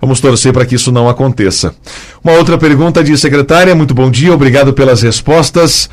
vamos 0.00 0.20
torcer 0.20 0.52
para 0.52 0.64
que 0.64 0.74
isso 0.76 0.92
não 0.92 1.08
aconteça. 1.08 1.74
Uma 2.22 2.34
outra 2.34 2.56
pergunta 2.56 3.02
de 3.02 3.16
secretária, 3.18 3.74
muito 3.74 3.92
bom 3.94 4.10
dia, 4.10 4.32
obrigado 4.32 4.72
pelas 4.72 5.02
respostas. 5.02 5.90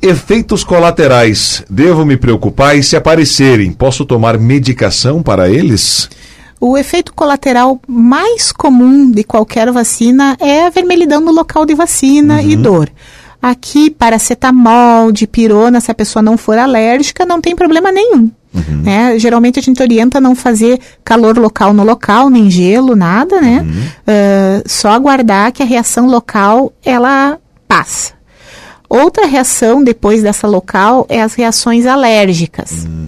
Efeitos 0.00 0.62
colaterais, 0.62 1.64
devo 1.68 2.06
me 2.06 2.16
preocupar 2.16 2.78
e 2.78 2.82
se 2.82 2.96
aparecerem, 2.96 3.72
posso 3.72 4.04
tomar 4.04 4.38
medicação 4.38 5.22
para 5.22 5.50
eles? 5.50 6.08
O 6.60 6.76
efeito 6.76 7.12
colateral 7.12 7.80
mais 7.86 8.50
comum 8.50 9.10
de 9.10 9.22
qualquer 9.22 9.70
vacina 9.70 10.36
é 10.40 10.66
a 10.66 10.70
vermelhidão 10.70 11.20
no 11.20 11.30
local 11.30 11.64
de 11.64 11.74
vacina 11.74 12.40
uhum. 12.40 12.48
e 12.48 12.56
dor. 12.56 12.90
Aqui, 13.40 13.88
paracetamol, 13.88 15.12
dipirona, 15.12 15.80
se 15.80 15.90
a 15.90 15.94
pessoa 15.94 16.22
não 16.22 16.36
for 16.36 16.58
alérgica, 16.58 17.24
não 17.24 17.40
tem 17.40 17.54
problema 17.54 17.92
nenhum. 17.92 18.30
Uhum. 18.52 18.82
Né? 18.82 19.18
Geralmente 19.18 19.58
a 19.58 19.62
gente 19.62 19.80
orienta 19.80 20.20
não 20.20 20.34
fazer 20.34 20.80
calor 21.04 21.38
local 21.38 21.72
no 21.72 21.84
local, 21.84 22.30
nem 22.30 22.50
gelo, 22.50 22.96
nada, 22.96 23.40
né? 23.40 23.60
Uhum. 23.60 23.82
Uh, 23.82 24.62
só 24.66 24.90
aguardar 24.90 25.52
que 25.52 25.62
a 25.62 25.66
reação 25.66 26.06
local 26.06 26.72
ela 26.84 27.38
passa. 27.68 28.14
Outra 28.88 29.26
reação 29.26 29.84
depois 29.84 30.22
dessa 30.22 30.46
local 30.46 31.06
é 31.08 31.20
as 31.20 31.34
reações 31.34 31.84
alérgicas. 31.86 32.86
Uhum. 32.86 33.06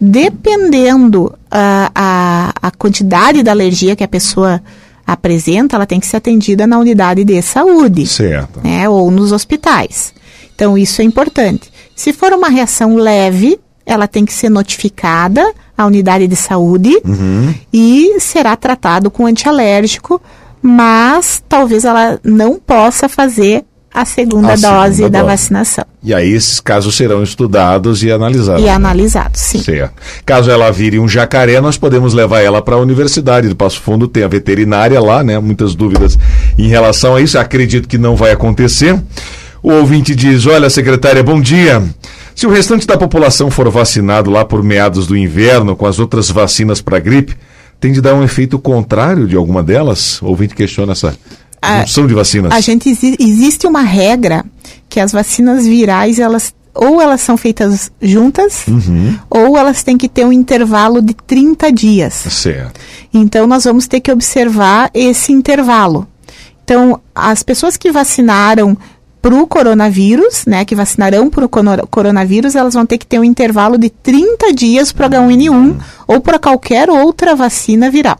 Dependendo 0.00 1.26
uh, 1.26 1.90
a, 1.94 2.52
a 2.62 2.70
quantidade 2.70 3.42
da 3.42 3.50
alergia 3.50 3.94
que 3.94 4.04
a 4.04 4.08
pessoa 4.08 4.62
apresenta, 5.08 5.74
ela 5.74 5.86
tem 5.86 5.98
que 5.98 6.06
ser 6.06 6.18
atendida 6.18 6.66
na 6.66 6.78
unidade 6.78 7.24
de 7.24 7.40
saúde. 7.40 8.06
Certo. 8.06 8.60
Né, 8.62 8.86
ou 8.86 9.10
nos 9.10 9.32
hospitais. 9.32 10.12
Então, 10.54 10.76
isso 10.76 11.00
é 11.00 11.04
importante. 11.04 11.72
Se 11.96 12.12
for 12.12 12.30
uma 12.34 12.50
reação 12.50 12.96
leve, 12.96 13.58
ela 13.86 14.06
tem 14.06 14.26
que 14.26 14.34
ser 14.34 14.50
notificada 14.50 15.42
à 15.76 15.86
unidade 15.86 16.26
de 16.26 16.36
saúde 16.36 17.00
uhum. 17.02 17.54
e 17.72 18.20
será 18.20 18.54
tratado 18.54 19.10
com 19.10 19.24
antialérgico, 19.24 20.20
mas 20.60 21.42
talvez 21.48 21.86
ela 21.86 22.20
não 22.22 22.58
possa 22.58 23.08
fazer 23.08 23.64
a 23.92 24.04
segunda 24.04 24.52
a 24.52 24.56
dose 24.56 24.96
segunda 24.96 25.10
da 25.10 25.18
dose. 25.20 25.32
vacinação. 25.32 25.84
E 26.02 26.14
aí 26.14 26.32
esses 26.32 26.60
casos 26.60 26.94
serão 26.94 27.22
estudados 27.22 28.02
e 28.02 28.10
analisados. 28.10 28.62
E 28.62 28.66
né? 28.66 28.72
analisados, 28.72 29.40
sim. 29.40 29.58
Certo. 29.58 29.94
Caso 30.24 30.50
ela 30.50 30.70
vire 30.70 30.98
um 30.98 31.08
jacaré, 31.08 31.60
nós 31.60 31.76
podemos 31.76 32.14
levar 32.14 32.40
ela 32.40 32.62
para 32.62 32.76
a 32.76 32.78
Universidade 32.78 33.48
do 33.48 33.56
Passo 33.56 33.80
Fundo, 33.80 34.06
tem 34.06 34.22
a 34.22 34.28
veterinária 34.28 35.00
lá, 35.00 35.24
né? 35.24 35.38
Muitas 35.38 35.74
dúvidas 35.74 36.16
em 36.56 36.68
relação 36.68 37.16
a 37.16 37.20
isso. 37.20 37.38
Acredito 37.38 37.88
que 37.88 37.98
não 37.98 38.14
vai 38.14 38.30
acontecer. 38.30 39.00
O 39.62 39.72
ouvinte 39.72 40.14
diz: 40.14 40.46
Olha, 40.46 40.70
secretária, 40.70 41.22
bom 41.22 41.40
dia. 41.40 41.82
Se 42.34 42.46
o 42.46 42.50
restante 42.50 42.86
da 42.86 42.96
população 42.96 43.50
for 43.50 43.68
vacinado 43.68 44.30
lá 44.30 44.44
por 44.44 44.62
meados 44.62 45.08
do 45.08 45.16
inverno 45.16 45.74
com 45.74 45.86
as 45.86 45.98
outras 45.98 46.30
vacinas 46.30 46.80
para 46.80 47.00
gripe, 47.00 47.34
tem 47.80 47.92
de 47.92 48.00
dar 48.00 48.14
um 48.14 48.22
efeito 48.22 48.58
contrário 48.58 49.26
de 49.26 49.34
alguma 49.34 49.62
delas? 49.62 50.22
O 50.22 50.26
ouvinte 50.26 50.54
questiona 50.54 50.92
essa 50.92 51.16
a, 51.60 51.80
junção 51.80 52.06
de 52.06 52.14
vacinas. 52.14 52.52
A 52.52 52.60
gente 52.60 52.88
existe 53.18 53.66
uma 53.66 53.82
regra 53.82 54.44
que 54.88 55.00
as 55.00 55.12
vacinas 55.12 55.66
virais 55.66 56.18
elas 56.18 56.54
ou 56.74 57.02
elas 57.02 57.20
são 57.20 57.36
feitas 57.36 57.90
juntas, 58.00 58.64
uhum. 58.68 59.18
ou 59.28 59.58
elas 59.58 59.82
têm 59.82 59.98
que 59.98 60.08
ter 60.08 60.24
um 60.24 60.32
intervalo 60.32 61.02
de 61.02 61.12
30 61.12 61.72
dias. 61.72 62.14
Certo. 62.14 62.78
Então, 63.12 63.48
nós 63.48 63.64
vamos 63.64 63.88
ter 63.88 63.98
que 63.98 64.12
observar 64.12 64.88
esse 64.94 65.32
intervalo. 65.32 66.06
Então, 66.62 67.00
as 67.12 67.42
pessoas 67.42 67.76
que 67.76 67.90
vacinaram 67.90 68.78
para 69.20 69.34
o 69.34 69.46
coronavírus, 69.46 70.44
né, 70.46 70.64
que 70.64 70.76
vacinarão 70.76 71.28
para 71.28 71.44
o 71.44 71.48
coronavírus, 71.88 72.54
elas 72.54 72.74
vão 72.74 72.86
ter 72.86 72.98
que 72.98 73.06
ter 73.06 73.18
um 73.18 73.24
intervalo 73.24 73.76
de 73.76 73.90
30 73.90 74.52
dias 74.52 74.92
para 74.92 75.08
H1N1 75.08 75.50
uhum. 75.50 75.78
ou 76.06 76.20
para 76.20 76.38
qualquer 76.38 76.88
outra 76.88 77.34
vacina 77.34 77.90
viral. 77.90 78.18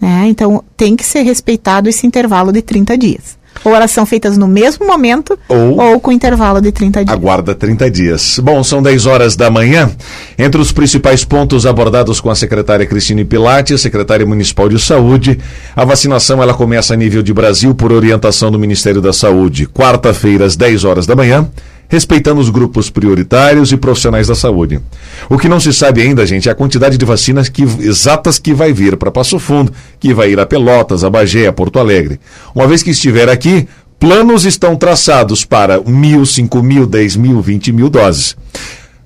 Né? 0.00 0.26
Então, 0.28 0.62
tem 0.76 0.94
que 0.94 1.04
ser 1.04 1.22
respeitado 1.22 1.88
esse 1.88 2.06
intervalo 2.06 2.52
de 2.52 2.62
30 2.62 2.96
dias. 2.96 3.36
Ou 3.64 3.74
elas 3.74 3.90
são 3.90 4.06
feitas 4.06 4.38
no 4.38 4.46
mesmo 4.46 4.86
momento 4.86 5.36
Ou- 5.48 5.80
ou, 5.80 6.00
com 6.00 6.12
intervalo 6.12 6.60
de 6.60 6.70
30 6.70 7.04
dias. 7.04 7.12
Aguarda 7.16 7.56
30 7.56 7.90
dias. 7.90 8.38
Bom, 8.38 8.62
são 8.62 8.80
10 8.80 9.04
horas 9.06 9.34
da 9.34 9.50
manhã. 9.50 9.90
Entre 10.38 10.60
os 10.60 10.70
principais 10.70 11.24
pontos 11.24 11.66
abordados 11.66 12.20
com 12.20 12.30
a 12.30 12.36
secretária 12.36 12.86
Cristine 12.86 13.24
Pilate, 13.24 13.76
secretária 13.76 14.24
municipal 14.24 14.68
de 14.68 14.78
saúde, 14.78 15.40
a 15.74 15.84
vacinação 15.84 16.40
ela 16.40 16.54
começa 16.54 16.94
a 16.94 16.96
nível 16.96 17.20
de 17.20 17.34
Brasil 17.34 17.74
por 17.74 17.90
orientação 17.90 18.52
do 18.52 18.60
Ministério 18.60 19.00
da 19.00 19.12
Saúde. 19.12 19.66
Quarta-feira, 19.66 20.44
às 20.44 20.54
10 20.54 20.84
horas 20.84 21.04
da 21.04 21.16
manhã, 21.16 21.50
respeitando 21.88 22.40
os 22.40 22.50
grupos 22.50 22.90
prioritários 22.90 23.72
e 23.72 23.76
profissionais 23.76 24.28
da 24.28 24.34
saúde. 24.34 24.80
O 25.28 25.38
que 25.38 25.48
não 25.48 25.58
se 25.58 25.72
sabe 25.72 26.02
ainda, 26.02 26.26
gente, 26.26 26.48
é 26.48 26.52
a 26.52 26.54
quantidade 26.54 26.98
de 26.98 27.04
vacinas 27.04 27.48
que, 27.48 27.62
exatas 27.62 28.38
que 28.38 28.52
vai 28.52 28.72
vir 28.72 28.96
para 28.96 29.10
Passo 29.10 29.38
Fundo, 29.38 29.72
que 29.98 30.12
vai 30.12 30.30
ir 30.30 30.38
a 30.38 30.46
Pelotas, 30.46 31.02
a 31.02 31.10
Bagé, 31.10 31.46
a 31.46 31.52
Porto 31.52 31.78
Alegre. 31.78 32.20
Uma 32.54 32.66
vez 32.66 32.82
que 32.82 32.90
estiver 32.90 33.28
aqui, 33.28 33.66
planos 33.98 34.44
estão 34.44 34.76
traçados 34.76 35.44
para 35.44 35.80
mil, 35.80 36.24
cinco 36.26 36.62
mil, 36.62 36.86
dez 36.86 37.16
mil, 37.16 37.40
vinte 37.40 37.72
mil 37.72 37.88
doses. 37.88 38.36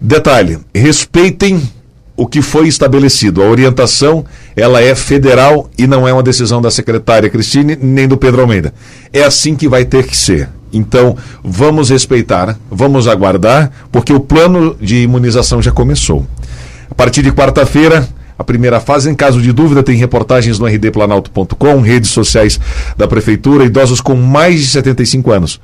Detalhe, 0.00 0.58
respeitem 0.74 1.62
o 2.16 2.26
que 2.26 2.42
foi 2.42 2.68
estabelecido. 2.68 3.42
A 3.42 3.46
orientação, 3.46 4.24
ela 4.54 4.82
é 4.82 4.94
federal 4.94 5.70
e 5.78 5.86
não 5.86 6.06
é 6.06 6.12
uma 6.12 6.22
decisão 6.22 6.60
da 6.60 6.70
secretária 6.70 7.30
Cristine 7.30 7.78
nem 7.80 8.06
do 8.06 8.16
Pedro 8.16 8.42
Almeida. 8.42 8.74
É 9.12 9.22
assim 9.22 9.54
que 9.54 9.68
vai 9.68 9.84
ter 9.84 10.06
que 10.06 10.16
ser. 10.16 10.48
Então, 10.72 11.16
vamos 11.44 11.90
respeitar, 11.90 12.58
vamos 12.70 13.06
aguardar, 13.06 13.70
porque 13.90 14.12
o 14.12 14.20
plano 14.20 14.76
de 14.80 15.02
imunização 15.02 15.60
já 15.60 15.70
começou. 15.70 16.26
A 16.90 16.94
partir 16.94 17.22
de 17.22 17.32
quarta-feira, 17.32 18.08
a 18.38 18.44
primeira 18.44 18.80
fase, 18.80 19.10
em 19.10 19.14
caso 19.14 19.40
de 19.40 19.52
dúvida, 19.52 19.82
tem 19.82 19.96
reportagens 19.96 20.58
no 20.58 20.66
rdplanalto.com, 20.66 21.80
redes 21.80 22.10
sociais 22.10 22.58
da 22.96 23.06
prefeitura, 23.06 23.64
idosos 23.64 24.00
com 24.00 24.14
mais 24.14 24.60
de 24.60 24.66
75 24.66 25.30
anos. 25.30 25.60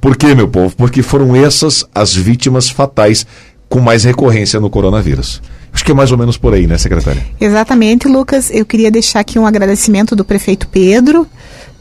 Por 0.00 0.16
quê, 0.16 0.34
meu 0.34 0.48
povo? 0.48 0.74
Porque 0.76 1.02
foram 1.02 1.34
essas 1.36 1.84
as 1.94 2.14
vítimas 2.14 2.70
fatais 2.70 3.26
com 3.68 3.80
mais 3.80 4.04
recorrência 4.04 4.58
no 4.58 4.70
coronavírus. 4.70 5.42
Acho 5.72 5.84
que 5.84 5.92
é 5.92 5.94
mais 5.94 6.10
ou 6.10 6.18
menos 6.18 6.36
por 6.36 6.52
aí, 6.52 6.66
né, 6.66 6.76
secretária? 6.78 7.22
Exatamente, 7.40 8.08
Lucas. 8.08 8.50
Eu 8.52 8.64
queria 8.64 8.90
deixar 8.90 9.20
aqui 9.20 9.38
um 9.38 9.46
agradecimento 9.46 10.16
do 10.16 10.24
prefeito 10.24 10.66
Pedro, 10.66 11.26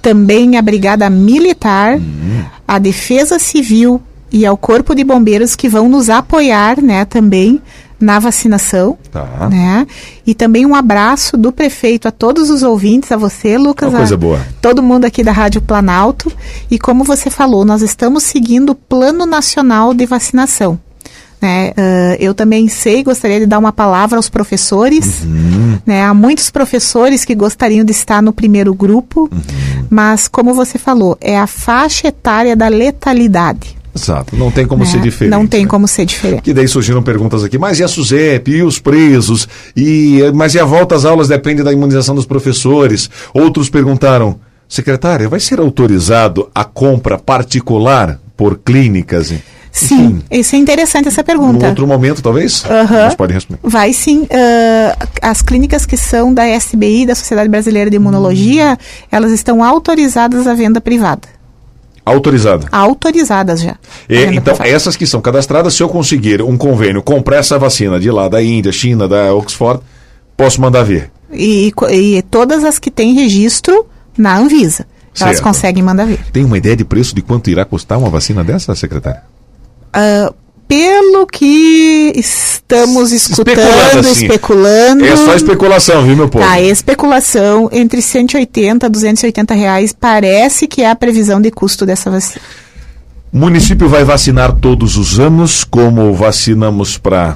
também 0.02 0.58
à 0.58 0.62
Brigada 0.62 1.10
Militar, 1.10 2.00
à 2.68 2.80
Defesa 2.80 3.40
Civil 3.40 4.02
e 4.32 4.46
ao 4.46 4.56
Corpo 4.56 4.94
de 4.94 5.04
Bombeiros 5.04 5.56
que 5.56 5.68
vão 5.68 5.90
nos 5.90 6.10
apoiar, 6.10 6.82
né, 6.82 7.06
também 7.06 7.62
na 8.00 8.18
vacinação. 8.18 8.98
Tá. 9.12 9.50
Né? 9.50 9.86
E 10.26 10.34
também 10.34 10.66
um 10.66 10.74
abraço 10.74 11.36
do 11.36 11.52
prefeito 11.52 12.08
a 12.08 12.12
todos 12.12 12.50
os 12.50 12.64
ouvintes, 12.64 13.12
a 13.12 13.18
você, 13.18 13.58
Lucas, 13.58 13.90
Uma 13.90 13.98
coisa 13.98 14.16
a 14.16 14.18
boa. 14.18 14.40
todo 14.62 14.82
mundo 14.82 15.06
aqui 15.06 15.24
da 15.24 15.32
Rádio 15.32 15.62
Planalto. 15.62 16.32
E 16.72 16.80
como 16.80 17.04
você 17.04 17.30
falou, 17.30 17.66
nós 17.66 17.82
estamos 17.82 18.24
seguindo 18.24 18.72
o 18.72 18.76
Plano 18.76 19.26
Nacional 19.26 19.94
de 19.94 20.06
Vacinação. 20.06 20.80
Né? 21.42 21.72
Ah, 21.76 22.16
eu 22.20 22.34
também 22.34 22.68
sei, 22.68 23.04
gostaria 23.04 23.40
de 23.40 23.46
dar 23.46 23.60
uma 23.60 23.72
palavra 23.72 24.18
aos 24.18 24.30
professores. 24.30 25.24
Né? 25.86 26.04
Há 26.04 26.14
muitos 26.14 26.50
professores 26.50 27.24
que 27.24 27.34
gostariam 27.34 27.84
de 27.84 27.92
estar 27.92 28.22
no 28.22 28.34
primeiro 28.34 28.74
grupo, 28.74 29.30
mas 29.90 30.28
como 30.28 30.54
você 30.54 30.78
falou, 30.78 31.18
é 31.22 31.38
a 31.38 31.48
faixa 31.48 32.08
etária 32.08 32.56
da 32.56 32.68
letalidade. 32.68 33.80
Exato. 33.96 34.36
Não 34.36 34.52
tem 34.52 34.66
como 34.66 34.84
né? 34.84 34.90
ser 34.90 35.02
diferente. 35.02 35.32
Não 35.32 35.48
tem 35.48 35.64
né? 35.64 35.68
como 35.68 35.88
ser 35.88 36.06
diferente. 36.06 36.42
Que 36.44 36.54
daí 36.54 36.68
surgiram 36.68 37.02
perguntas 37.02 37.44
aqui, 37.44 37.58
mas 37.58 37.80
e 37.80 37.84
a 37.84 37.88
SUSEP, 37.88 38.52
e 38.52 38.64
os 38.64 38.80
presos, 38.80 39.48
e 39.76 40.22
mas 40.34 40.54
e 40.54 40.60
a 40.60 40.66
volta 40.66 40.96
às 40.96 41.06
aulas 41.06 41.28
depende 41.28 41.64
da 41.64 41.74
imunização 41.74 42.16
dos 42.16 42.26
professores? 42.26 43.10
Outros 43.34 43.70
perguntaram, 43.70 44.40
secretária, 44.68 45.28
vai 45.28 45.40
ser 45.40 45.60
autorizado 45.60 46.50
a 46.54 46.64
compra 46.64 47.18
particular 47.18 48.20
por 48.38 48.60
clínicas? 48.60 49.34
Sim, 49.72 50.22
isso 50.32 50.56
é 50.56 50.60
interessante 50.60 51.08
essa 51.08 51.24
pergunta. 51.24 51.68
outro 51.68 51.86
momento, 51.88 52.22
talvez? 52.22 52.64
Aham. 52.66 52.88
Vocês 52.88 53.16
podem 53.16 53.36
responder. 53.36 53.60
Vai 53.64 53.94
sim. 53.94 54.28
ah, 54.32 55.08
as 55.22 55.42
clínicas 55.42 55.86
que 55.86 55.96
são 55.96 56.34
da 56.34 56.48
SBI, 56.48 57.06
da 57.06 57.16
Sociedade 57.16 57.48
Brasileira 57.50 57.90
de 57.90 57.96
Imunologia, 57.96 58.78
elas 59.12 59.32
estão 59.32 59.64
autorizadas 59.64 60.48
à 60.48 60.54
venda 60.54 60.82
privada. 60.82 61.28
Autorizada. 62.06 62.66
Autorizadas 62.72 63.62
já. 63.62 63.72
à 63.72 63.76
E, 64.10 64.26
então, 64.36 64.56
privada. 64.56 64.68
essas 64.70 64.96
que 64.96 65.06
são 65.06 65.22
cadastradas, 65.22 65.76
se 65.76 65.84
eu 65.84 65.90
conseguir 65.90 66.42
um 66.42 66.58
convênio, 66.58 67.04
comprar 67.04 67.38
essa 67.38 67.60
vacina 67.60 68.00
de 68.00 68.10
lá, 68.10 68.28
da 68.28 68.42
Índia, 68.42 68.72
China, 68.72 69.08
da 69.08 69.34
Oxford, 69.36 69.82
posso 70.36 70.60
mandar 70.60 70.82
vir. 70.84 71.12
E, 71.32 71.72
e 71.92 72.22
todas 72.24 72.64
as 72.64 72.80
que 72.80 72.90
têm 72.90 73.14
registro 73.14 73.86
na 74.18 74.36
Anvisa. 74.38 74.86
Elas 75.20 75.36
Certo. 75.36 75.44
conseguem 75.44 75.84
mandar 75.84 76.06
vir. 76.06 76.20
Tem 76.32 76.44
uma 76.44 76.58
ideia 76.58 76.76
de 76.76 76.84
preço 76.86 77.14
de 77.14 77.22
quanto 77.22 77.50
irá 77.50 77.64
custar 77.66 78.00
uma 78.00 78.10
vacina 78.10 78.44
dessa, 78.44 78.74
secretária? 78.74 79.22
Ah, 79.94 80.34
pelo 80.68 81.26
que 81.26 82.14
estamos 82.16 83.12
Especulando, 83.12 83.72
escutando, 83.72 84.08
assim. 84.08 84.26
especulando. 84.26 85.04
É 85.06 85.16
só 85.16 85.34
especulação, 85.34 86.06
viu, 86.06 86.16
meu 86.16 86.30
povo? 86.30 86.46
Tá, 86.46 86.62
especulação 86.62 87.68
entre 87.72 88.04
180 88.04 88.86
e 88.86 88.90
280 88.90 89.54
reais 89.56 89.92
parece 89.92 90.68
que 90.68 90.84
é 90.84 90.90
a 90.92 90.96
previsão 90.96 91.42
de 91.42 91.50
custo 91.50 91.88
dessa 91.88 92.12
vacina. 92.12 92.42
O 93.34 93.38
município 93.38 93.90
vai 93.90 94.04
vacinar 94.04 94.54
todos 94.54 94.96
os 94.96 95.20
anos, 95.20 95.64
como 95.64 96.14
vacinamos 96.14 96.98
para. 97.00 97.36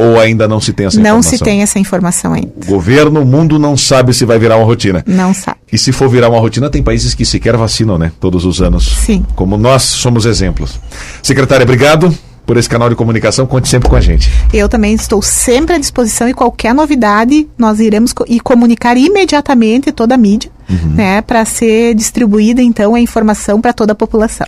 Ou 0.00 0.18
ainda 0.18 0.48
não 0.48 0.60
se 0.60 0.72
tem 0.72 0.86
essa 0.86 0.96
Não 0.96 1.18
informação? 1.18 1.38
se 1.38 1.44
tem 1.44 1.62
essa 1.62 1.78
informação 1.78 2.32
ainda. 2.32 2.50
O 2.56 2.66
governo, 2.66 3.20
o 3.20 3.26
mundo 3.26 3.58
não 3.58 3.76
sabe 3.76 4.14
se 4.14 4.24
vai 4.24 4.38
virar 4.38 4.56
uma 4.56 4.64
rotina. 4.64 5.04
Não 5.06 5.34
sabe. 5.34 5.58
E 5.70 5.76
se 5.76 5.92
for 5.92 6.08
virar 6.08 6.28
uma 6.28 6.40
rotina, 6.40 6.70
tem 6.70 6.82
países 6.82 7.14
que 7.14 7.24
sequer 7.26 7.56
vacinam, 7.56 7.98
né? 7.98 8.10
Todos 8.18 8.44
os 8.44 8.62
anos. 8.62 8.86
Sim. 9.04 9.24
Como 9.34 9.56
nós 9.58 9.82
somos 9.82 10.24
exemplos. 10.24 10.80
Secretária, 11.22 11.64
obrigado 11.64 12.12
por 12.46 12.56
esse 12.56 12.68
canal 12.68 12.88
de 12.88 12.96
comunicação. 12.96 13.46
Conte 13.46 13.68
sempre 13.68 13.88
com 13.88 13.94
a 13.94 14.00
gente. 14.00 14.28
Eu 14.52 14.68
também 14.68 14.94
estou 14.94 15.22
sempre 15.22 15.76
à 15.76 15.78
disposição 15.78 16.28
e 16.28 16.34
qualquer 16.34 16.74
novidade 16.74 17.46
nós 17.56 17.78
iremos 17.78 18.12
co 18.12 18.24
e 18.26 18.40
comunicar 18.40 18.96
imediatamente 18.96 19.92
toda 19.92 20.16
a 20.16 20.18
mídia, 20.18 20.50
né, 20.96 21.20
para 21.22 21.44
ser 21.44 21.94
distribuída 21.94 22.60
então 22.62 22.94
a 22.94 23.00
informação 23.00 23.60
para 23.60 23.72
toda 23.72 23.92
a 23.92 23.94
população. 23.94 24.46